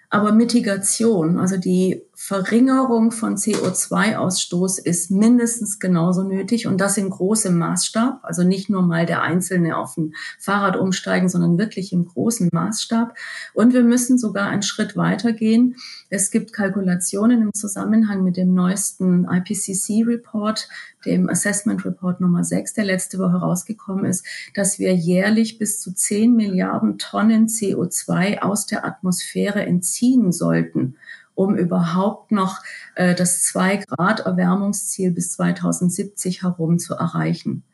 aber 0.08 0.32
Mitigation, 0.32 1.40
also 1.40 1.56
die 1.56 2.02
Verringerung 2.24 3.10
von 3.10 3.34
CO2-Ausstoß 3.34 4.78
ist 4.80 5.10
mindestens 5.10 5.80
genauso 5.80 6.22
nötig 6.22 6.68
und 6.68 6.80
das 6.80 6.96
in 6.96 7.10
großem 7.10 7.58
Maßstab. 7.58 8.20
Also 8.22 8.44
nicht 8.44 8.70
nur 8.70 8.82
mal 8.82 9.06
der 9.06 9.22
Einzelne 9.22 9.76
auf 9.76 9.96
ein 9.96 10.14
Fahrrad 10.38 10.76
umsteigen, 10.76 11.28
sondern 11.28 11.58
wirklich 11.58 11.92
im 11.92 12.06
großen 12.06 12.48
Maßstab. 12.52 13.16
Und 13.54 13.74
wir 13.74 13.82
müssen 13.82 14.18
sogar 14.18 14.46
einen 14.46 14.62
Schritt 14.62 14.96
weitergehen. 14.96 15.74
Es 16.10 16.30
gibt 16.30 16.52
Kalkulationen 16.52 17.42
im 17.42 17.54
Zusammenhang 17.54 18.22
mit 18.22 18.36
dem 18.36 18.54
neuesten 18.54 19.24
IPCC-Report, 19.28 20.68
dem 21.04 21.28
Assessment 21.28 21.84
Report 21.84 22.20
Nummer 22.20 22.44
6, 22.44 22.74
der 22.74 22.84
letzte 22.84 23.18
Woche 23.18 23.38
rausgekommen 23.38 24.04
ist, 24.04 24.24
dass 24.54 24.78
wir 24.78 24.94
jährlich 24.94 25.58
bis 25.58 25.80
zu 25.80 25.92
10 25.92 26.36
Milliarden 26.36 26.98
Tonnen 26.98 27.48
CO2 27.48 28.42
aus 28.42 28.66
der 28.66 28.84
Atmosphäre 28.86 29.66
entziehen 29.66 30.30
sollten 30.30 30.94
um 31.34 31.56
überhaupt 31.56 32.32
noch 32.32 32.58
äh, 32.94 33.14
das 33.14 33.42
2-Grad-Erwärmungsziel 33.44 35.10
bis 35.12 35.32
2070 35.32 36.42
herum 36.42 36.78
zu 36.78 36.94
erreichen. 36.94 37.64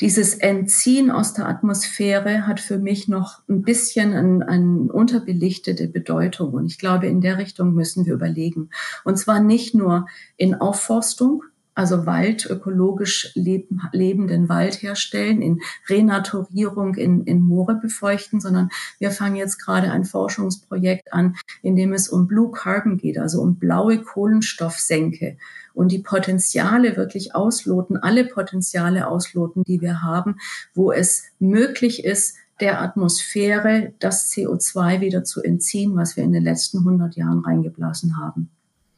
Dieses 0.00 0.34
Entziehen 0.34 1.12
aus 1.12 1.32
der 1.32 1.48
Atmosphäre 1.48 2.46
hat 2.48 2.58
für 2.58 2.78
mich 2.78 3.06
noch 3.06 3.40
ein 3.48 3.62
bisschen 3.62 4.14
eine 4.14 4.48
ein 4.48 4.90
unterbelichtete 4.90 5.86
Bedeutung. 5.86 6.54
Und 6.54 6.66
ich 6.66 6.78
glaube, 6.78 7.06
in 7.06 7.20
der 7.20 7.38
Richtung 7.38 7.72
müssen 7.72 8.04
wir 8.04 8.14
überlegen. 8.14 8.70
Und 9.04 9.16
zwar 9.16 9.38
nicht 9.38 9.76
nur 9.76 10.06
in 10.36 10.56
Aufforstung, 10.56 11.44
also 11.74 12.06
Wald, 12.06 12.46
ökologisch 12.46 13.32
leben, 13.34 13.80
lebenden 13.92 14.48
Wald 14.48 14.82
herstellen, 14.82 15.40
in 15.40 15.60
Renaturierung, 15.88 16.94
in, 16.94 17.24
in 17.24 17.40
Moore 17.40 17.76
befeuchten, 17.76 18.40
sondern 18.40 18.68
wir 18.98 19.10
fangen 19.10 19.36
jetzt 19.36 19.58
gerade 19.58 19.90
ein 19.90 20.04
Forschungsprojekt 20.04 21.12
an, 21.12 21.36
in 21.62 21.76
dem 21.76 21.92
es 21.92 22.08
um 22.08 22.26
Blue 22.26 22.50
Carbon 22.50 22.98
geht, 22.98 23.18
also 23.18 23.40
um 23.40 23.56
blaue 23.56 24.02
Kohlenstoffsenke 24.02 25.36
und 25.74 25.92
die 25.92 26.00
Potenziale 26.00 26.96
wirklich 26.96 27.34
ausloten, 27.34 27.96
alle 27.96 28.26
Potenziale 28.26 29.08
ausloten, 29.08 29.64
die 29.64 29.80
wir 29.80 30.02
haben, 30.02 30.36
wo 30.74 30.92
es 30.92 31.24
möglich 31.38 32.04
ist, 32.04 32.36
der 32.60 32.80
Atmosphäre 32.80 33.92
das 33.98 34.30
CO2 34.30 35.00
wieder 35.00 35.24
zu 35.24 35.42
entziehen, 35.42 35.96
was 35.96 36.16
wir 36.16 36.24
in 36.24 36.32
den 36.32 36.44
letzten 36.44 36.78
100 36.78 37.16
Jahren 37.16 37.40
reingeblasen 37.40 38.18
haben. 38.18 38.50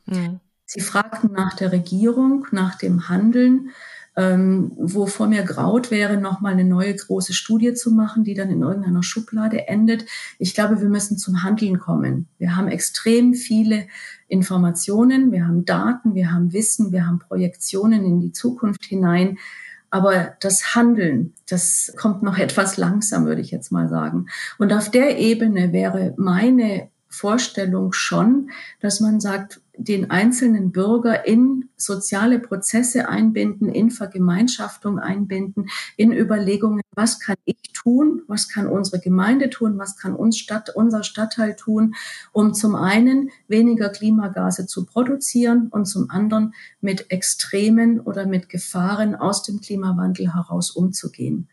Mhm. 0.06 0.40
Sie 0.74 0.80
fragten 0.80 1.30
nach 1.32 1.54
der 1.54 1.70
Regierung, 1.70 2.48
nach 2.50 2.76
dem 2.76 3.08
Handeln, 3.08 3.70
ähm, 4.16 4.72
wo 4.76 5.06
vor 5.06 5.28
mir 5.28 5.44
graut 5.44 5.92
wäre, 5.92 6.16
nochmal 6.16 6.52
eine 6.52 6.64
neue 6.64 6.94
große 6.94 7.32
Studie 7.32 7.74
zu 7.74 7.92
machen, 7.92 8.24
die 8.24 8.34
dann 8.34 8.50
in 8.50 8.62
irgendeiner 8.62 9.04
Schublade 9.04 9.68
endet. 9.68 10.04
Ich 10.40 10.52
glaube, 10.52 10.80
wir 10.80 10.88
müssen 10.88 11.16
zum 11.16 11.44
Handeln 11.44 11.78
kommen. 11.78 12.26
Wir 12.38 12.56
haben 12.56 12.66
extrem 12.66 13.34
viele 13.34 13.86
Informationen, 14.26 15.30
wir 15.30 15.46
haben 15.46 15.64
Daten, 15.64 16.14
wir 16.16 16.32
haben 16.32 16.52
Wissen, 16.52 16.90
wir 16.90 17.06
haben 17.06 17.20
Projektionen 17.20 18.04
in 18.04 18.20
die 18.20 18.32
Zukunft 18.32 18.84
hinein. 18.84 19.38
Aber 19.90 20.34
das 20.40 20.74
Handeln, 20.74 21.34
das 21.48 21.92
kommt 21.96 22.24
noch 22.24 22.38
etwas 22.46 22.76
langsam, 22.76 23.26
würde 23.26 23.42
ich 23.42 23.52
jetzt 23.52 23.70
mal 23.70 23.88
sagen. 23.88 24.26
Und 24.58 24.72
auf 24.72 24.90
der 24.90 25.18
Ebene 25.18 25.72
wäre 25.72 26.14
meine 26.16 26.88
Vorstellung 27.08 27.92
schon, 27.92 28.50
dass 28.80 28.98
man 28.98 29.20
sagt, 29.20 29.60
den 29.76 30.10
einzelnen 30.10 30.72
Bürger 30.72 31.26
in 31.26 31.68
soziale 31.76 32.38
Prozesse 32.38 33.08
einbinden, 33.08 33.68
in 33.68 33.90
Vergemeinschaftung 33.90 34.98
einbinden, 34.98 35.68
in 35.96 36.12
Überlegungen, 36.12 36.82
was 36.94 37.18
kann 37.18 37.36
ich 37.44 37.58
tun, 37.72 38.22
was 38.28 38.48
kann 38.48 38.66
unsere 38.66 39.00
Gemeinde 39.00 39.50
tun, 39.50 39.78
was 39.78 39.96
kann 39.96 40.14
uns 40.14 40.38
Stadt, 40.38 40.70
unser 40.74 41.02
Stadtteil 41.02 41.56
tun, 41.56 41.94
um 42.32 42.54
zum 42.54 42.74
einen 42.74 43.30
weniger 43.48 43.88
Klimagase 43.88 44.66
zu 44.66 44.86
produzieren 44.86 45.68
und 45.70 45.86
zum 45.86 46.10
anderen 46.10 46.54
mit 46.80 47.10
Extremen 47.10 48.00
oder 48.00 48.26
mit 48.26 48.48
Gefahren 48.48 49.14
aus 49.14 49.42
dem 49.42 49.60
Klimawandel 49.60 50.32
heraus 50.32 50.70
umzugehen. 50.70 51.48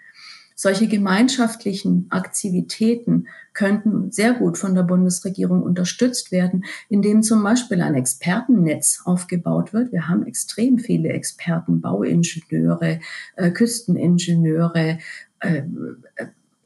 Solche 0.62 0.88
gemeinschaftlichen 0.88 2.06
Aktivitäten 2.12 3.26
könnten 3.52 4.12
sehr 4.12 4.36
gut 4.36 4.60
von 4.60 4.76
der 4.76 4.84
Bundesregierung 4.84 5.64
unterstützt 5.64 6.32
werden, 6.32 6.66
indem 6.88 7.24
zum 7.24 7.42
Beispiel 7.42 7.82
ein 7.82 7.96
Expertennetz 7.96 9.02
aufgebaut 9.06 9.74
wird. 9.74 9.92
Wir 9.92 10.08
haben 10.08 10.24
extrem 10.28 10.78
viele 10.78 11.10
Experten, 11.10 11.82
Bauingenieure, 11.82 13.00
äh, 13.38 13.50
Küsteningenieure, 13.50 15.00
äh, 15.40 15.64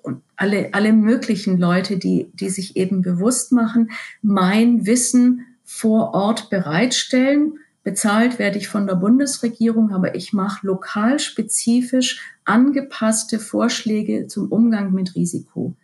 und 0.03 0.21
alle, 0.35 0.73
alle 0.73 0.91
möglichen 0.91 1.57
Leute, 1.57 1.97
die, 1.97 2.29
die 2.33 2.49
sich 2.49 2.75
eben 2.75 3.01
bewusst 3.01 3.53
machen, 3.53 3.91
mein 4.21 4.85
Wissen 4.85 5.45
vor 5.63 6.13
Ort 6.13 6.49
bereitstellen. 6.49 7.59
Bezahlt 7.85 8.39
werde 8.39 8.57
ich 8.57 8.67
von 8.67 8.87
der 8.87 8.95
Bundesregierung, 8.95 9.93
aber 9.93 10.15
ich 10.15 10.33
mache 10.33 10.65
lokal 10.65 11.19
spezifisch 11.19 12.35
angepasste 12.43 13.37
Vorschläge 13.37 14.25
zum 14.25 14.51
Umgang 14.51 14.91
mit 14.91 15.13
Risiko. 15.13 15.75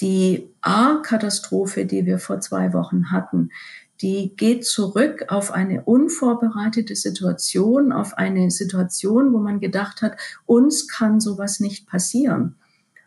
Die 0.00 0.48
A-Katastrophe, 0.60 1.84
die 1.84 2.06
wir 2.06 2.20
vor 2.20 2.40
zwei 2.40 2.72
Wochen 2.72 3.10
hatten, 3.10 3.50
die 4.02 4.36
geht 4.36 4.64
zurück 4.64 5.24
auf 5.26 5.50
eine 5.50 5.82
unvorbereitete 5.82 6.94
Situation, 6.94 7.90
auf 7.90 8.16
eine 8.16 8.52
Situation, 8.52 9.32
wo 9.32 9.38
man 9.38 9.58
gedacht 9.58 10.02
hat, 10.02 10.16
uns 10.44 10.86
kann 10.86 11.18
sowas 11.18 11.58
nicht 11.58 11.88
passieren. 11.88 12.54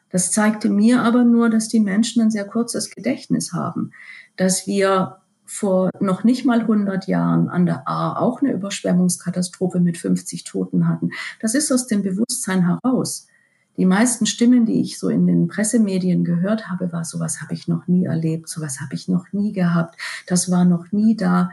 Das 0.10 0.34
zeigte 0.34 0.68
mir 0.68 1.04
aber 1.04 1.24
nur, 1.24 1.50
dass 1.50 1.70
die 1.70 1.80
Menschen 1.80 2.22
ein 2.22 2.32
sehr 2.32 2.46
kurzes 2.46 2.90
Gedächtnis 2.90 3.54
haben, 3.54 3.94
dass 4.36 4.68
wir 4.68 5.22
vor 5.50 5.90
noch 6.00 6.24
nicht 6.24 6.46
mal 6.46 6.62
100 6.62 7.08
Jahren 7.08 7.50
an 7.50 7.66
der 7.66 7.88
A 7.88 8.18
auch 8.18 8.42
eine 8.42 8.54
Überschwemmungskatastrophe 8.54 9.80
mit 9.80 9.98
50 9.98 10.44
Toten 10.44 10.88
hatten. 10.88 11.10
Das 11.42 11.56
ist 11.56 11.72
aus 11.72 11.88
dem 11.88 12.04
Bewusstsein 12.04 12.68
heraus. 12.68 13.28
Die 13.76 13.86
meisten 13.86 14.28
Stimmen, 14.28 14.68
die 14.68 14.80
ich 14.80 15.00
so 15.00 15.10
in 15.10 15.26
den 15.26 15.48
Pressemedien 15.48 16.24
gehört 16.24 16.70
habe, 16.70 16.92
war, 16.92 17.04
sowas 17.04 17.42
habe 17.42 17.56
ich 17.56 17.68
noch 17.68 17.88
nie 17.88 18.06
erlebt, 18.06 18.48
sowas 18.48 18.80
habe 18.80 18.94
ich 18.94 19.08
noch 19.08 19.32
nie 19.32 19.52
gehabt, 19.52 20.00
das 20.28 20.52
war 20.52 20.66
noch 20.66 20.92
nie 20.92 21.16
da. 21.16 21.50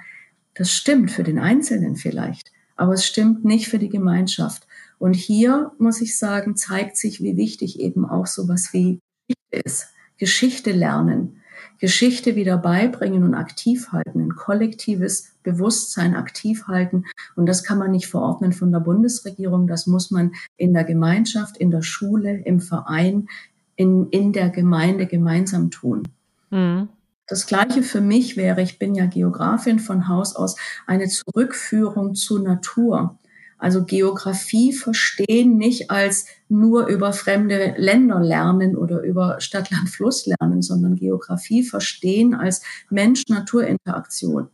Das 0.55 0.73
stimmt 0.73 1.11
für 1.11 1.23
den 1.23 1.39
Einzelnen 1.39 1.97
vielleicht, 1.97 2.53
aber 2.77 2.93
es 2.93 3.07
stimmt 3.07 3.45
nicht 3.47 3.69
für 3.69 3.79
die 3.79 3.89
Gemeinschaft. 3.89 4.67
Und 4.99 5.15
hier, 5.15 5.73
muss 5.79 6.03
ich 6.03 6.19
sagen, 6.19 6.57
zeigt 6.57 6.99
sich, 6.99 7.23
wie 7.23 7.37
wichtig 7.37 7.81
eben 7.81 8.05
auch 8.05 8.27
sowas 8.27 8.71
wie 8.73 9.01
Geschichte 9.29 9.65
ist. 9.65 9.87
Geschichte 10.19 10.73
lernen. 10.73 11.41
Geschichte 11.79 12.37
wieder 12.37 12.59
beibringen 12.59 13.23
und 13.23 13.35
aktiv 13.35 13.93
halten, 13.93 14.21
ein 14.21 14.37
kollektives 14.37 15.33
Bewusstsein 15.43 16.15
aktiv 16.15 16.67
halten. 16.67 17.05
Und 17.35 17.47
das 17.47 17.65
kann 17.65 17.79
man 17.79 17.91
nicht 17.91 18.09
verordnen 18.09 18.53
von 18.53 18.73
der 18.73 18.81
Bundesregierung. 18.81 19.67
Das 19.67 19.87
muss 19.87 20.11
man 20.11 20.33
in 20.57 20.73
der 20.73 20.85
Gemeinschaft, 20.85 21.57
in 21.57 21.71
der 21.71 21.83
Schule, 21.83 22.41
im 22.45 22.61
Verein, 22.61 23.29
in, 23.77 24.09
in 24.11 24.33
der 24.33 24.51
Gemeinde 24.51 25.07
gemeinsam 25.07 25.71
tun. 25.71 26.05
Mhm. 26.51 26.89
Das 27.29 27.47
Gleiche 27.47 27.83
für 27.83 28.01
mich 28.01 28.37
wäre, 28.37 28.63
ich 28.63 28.79
bin 28.79 28.95
ja 28.95 29.07
Geografin 29.07 29.81
von 29.81 30.09
Haus 30.09 30.37
aus, 30.37 30.57
eine 30.87 31.09
Zurückführung 31.09 32.15
zur 32.15 32.41
Natur. 32.41 33.19
Also 33.59 33.85
Geografie 33.85 34.73
verstehen 34.73 35.57
nicht 35.57 35.91
als 35.91 36.27
nur 36.49 36.87
über 36.87 37.13
fremde 37.13 37.75
Länder 37.79 38.21
lernen 38.21 38.77
oder 38.77 39.01
über 39.03 39.41
Stadt, 39.41 39.71
Land, 39.71 39.89
Fluss 39.89 40.27
lernen, 40.27 40.63
sondern 40.63 40.97
Geografie 40.97 41.65
verstehen 41.65 42.35
als 42.35 42.63
Mensch-Natur-Interaktion. 42.91 44.49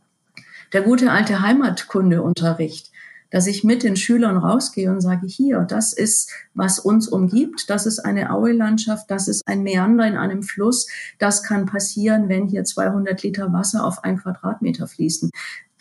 Der 0.71 0.81
gute 0.81 1.11
alte 1.11 1.41
Heimatkundeunterricht, 1.41 2.91
dass 3.29 3.47
ich 3.47 3.63
mit 3.63 3.83
den 3.83 3.95
Schülern 3.95 4.37
rausgehe 4.37 4.89
und 4.91 5.01
sage, 5.01 5.27
hier, 5.27 5.65
das 5.67 5.91
ist, 5.91 6.31
was 6.53 6.79
uns 6.79 7.07
umgibt, 7.07 7.69
das 7.69 7.85
ist 7.85 7.99
eine 7.99 8.31
Aue-Landschaft, 8.31 9.09
das 9.11 9.27
ist 9.27 9.41
ein 9.47 9.63
Meander 9.63 10.07
in 10.07 10.15
einem 10.15 10.43
Fluss, 10.43 10.87
das 11.19 11.43
kann 11.43 11.65
passieren, 11.65 12.29
wenn 12.29 12.47
hier 12.47 12.63
200 12.63 13.21
Liter 13.23 13.51
Wasser 13.51 13.83
auf 13.83 14.03
ein 14.03 14.17
Quadratmeter 14.17 14.87
fließen 14.87 15.31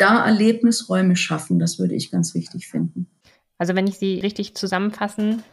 da 0.02 0.26
Erlebnisräume 0.26 1.14
schaffen, 1.14 1.60
das 1.60 1.78
würde 1.78 1.94
ich 1.94 2.10
ganz 2.10 2.34
wichtig 2.34 2.66
finden. 2.66 3.06
Also 3.62 3.76
wenn 3.76 3.86
ich 3.86 3.96
Sie 3.96 4.18
richtig 4.18 4.56
zusammenfassen 4.56 5.44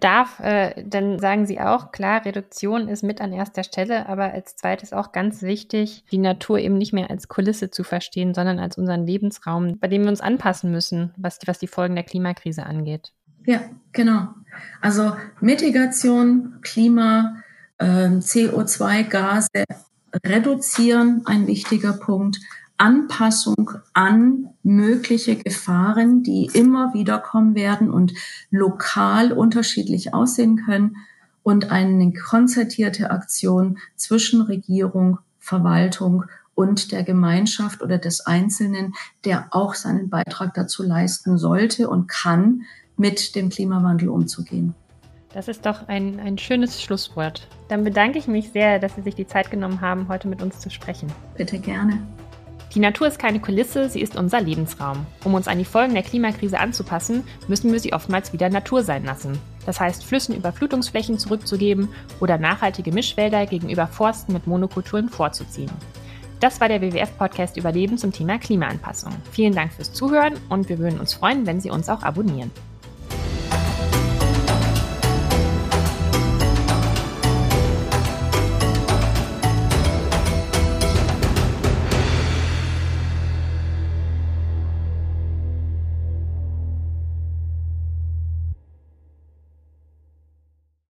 darf, 0.00 0.40
äh, 0.40 0.82
dann 0.86 1.18
sagen 1.18 1.44
Sie 1.44 1.60
auch, 1.60 1.92
klar, 1.92 2.24
Reduktion 2.24 2.88
ist 2.88 3.02
mit 3.02 3.20
an 3.20 3.30
erster 3.30 3.62
Stelle, 3.62 4.08
aber 4.08 4.32
als 4.32 4.56
zweites 4.56 4.94
auch 4.94 5.12
ganz 5.12 5.42
wichtig, 5.42 6.02
die 6.10 6.16
Natur 6.16 6.60
eben 6.60 6.78
nicht 6.78 6.94
mehr 6.94 7.10
als 7.10 7.28
Kulisse 7.28 7.70
zu 7.70 7.84
verstehen, 7.84 8.32
sondern 8.32 8.58
als 8.58 8.78
unseren 8.78 9.06
Lebensraum, 9.06 9.78
bei 9.78 9.86
dem 9.86 10.04
wir 10.04 10.08
uns 10.08 10.22
anpassen 10.22 10.70
müssen, 10.70 11.12
was, 11.18 11.40
was 11.44 11.58
die 11.58 11.66
Folgen 11.66 11.94
der 11.94 12.04
Klimakrise 12.04 12.64
angeht. 12.64 13.12
Ja, 13.44 13.60
genau. 13.92 14.28
Also 14.80 15.12
Mitigation, 15.42 16.60
Klima, 16.62 17.36
äh, 17.76 17.84
CO2-Gase 17.84 19.64
reduzieren, 20.24 21.20
ein 21.26 21.46
wichtiger 21.46 21.92
Punkt. 21.92 22.38
Anpassung 22.78 23.70
an 23.92 24.48
mögliche 24.62 25.36
Gefahren, 25.36 26.22
die 26.22 26.48
immer 26.52 26.94
wieder 26.94 27.18
kommen 27.18 27.54
werden 27.54 27.90
und 27.90 28.14
lokal 28.50 29.32
unterschiedlich 29.32 30.14
aussehen 30.14 30.64
können 30.64 30.96
und 31.42 31.70
eine 31.70 32.12
konzertierte 32.12 33.10
Aktion 33.10 33.78
zwischen 33.96 34.42
Regierung, 34.42 35.18
Verwaltung 35.38 36.24
und 36.54 36.92
der 36.92 37.04
Gemeinschaft 37.04 37.82
oder 37.82 37.98
des 37.98 38.26
Einzelnen, 38.26 38.94
der 39.24 39.48
auch 39.50 39.74
seinen 39.74 40.10
Beitrag 40.10 40.54
dazu 40.54 40.82
leisten 40.82 41.38
sollte 41.38 41.88
und 41.88 42.08
kann, 42.08 42.62
mit 42.96 43.36
dem 43.36 43.48
Klimawandel 43.48 44.08
umzugehen. 44.08 44.74
Das 45.32 45.46
ist 45.46 45.64
doch 45.66 45.86
ein, 45.88 46.18
ein 46.18 46.36
schönes 46.36 46.82
Schlusswort. 46.82 47.46
Dann 47.68 47.84
bedanke 47.84 48.18
ich 48.18 48.26
mich 48.26 48.50
sehr, 48.50 48.78
dass 48.78 48.96
Sie 48.96 49.02
sich 49.02 49.14
die 49.14 49.26
Zeit 49.26 49.50
genommen 49.50 49.80
haben, 49.80 50.08
heute 50.08 50.26
mit 50.26 50.42
uns 50.42 50.58
zu 50.58 50.68
sprechen. 50.68 51.12
Bitte 51.36 51.58
gerne. 51.58 52.02
Die 52.74 52.80
Natur 52.80 53.06
ist 53.06 53.18
keine 53.18 53.40
Kulisse, 53.40 53.88
sie 53.88 54.00
ist 54.00 54.14
unser 54.16 54.42
Lebensraum. 54.42 55.06
Um 55.24 55.34
uns 55.34 55.48
an 55.48 55.58
die 55.58 55.64
Folgen 55.64 55.94
der 55.94 56.02
Klimakrise 56.02 56.60
anzupassen, 56.60 57.24
müssen 57.48 57.72
wir 57.72 57.80
sie 57.80 57.94
oftmals 57.94 58.32
wieder 58.34 58.50
Natur 58.50 58.82
sein 58.82 59.04
lassen. 59.04 59.38
Das 59.64 59.80
heißt, 59.80 60.04
Flüssen 60.04 60.36
Überflutungsflächen 60.36 61.18
zurückzugeben 61.18 61.88
oder 62.20 62.36
nachhaltige 62.36 62.92
Mischwälder 62.92 63.46
gegenüber 63.46 63.86
Forsten 63.86 64.34
mit 64.34 64.46
Monokulturen 64.46 65.08
vorzuziehen. 65.08 65.70
Das 66.40 66.60
war 66.60 66.68
der 66.68 66.80
WWF-Podcast 66.82 67.56
Überleben 67.56 67.98
zum 67.98 68.12
Thema 68.12 68.38
Klimaanpassung. 68.38 69.12
Vielen 69.32 69.54
Dank 69.54 69.72
fürs 69.72 69.92
Zuhören 69.92 70.34
und 70.48 70.68
wir 70.68 70.78
würden 70.78 71.00
uns 71.00 71.14
freuen, 71.14 71.46
wenn 71.46 71.60
Sie 71.60 71.70
uns 71.70 71.88
auch 71.88 72.02
abonnieren. 72.02 72.50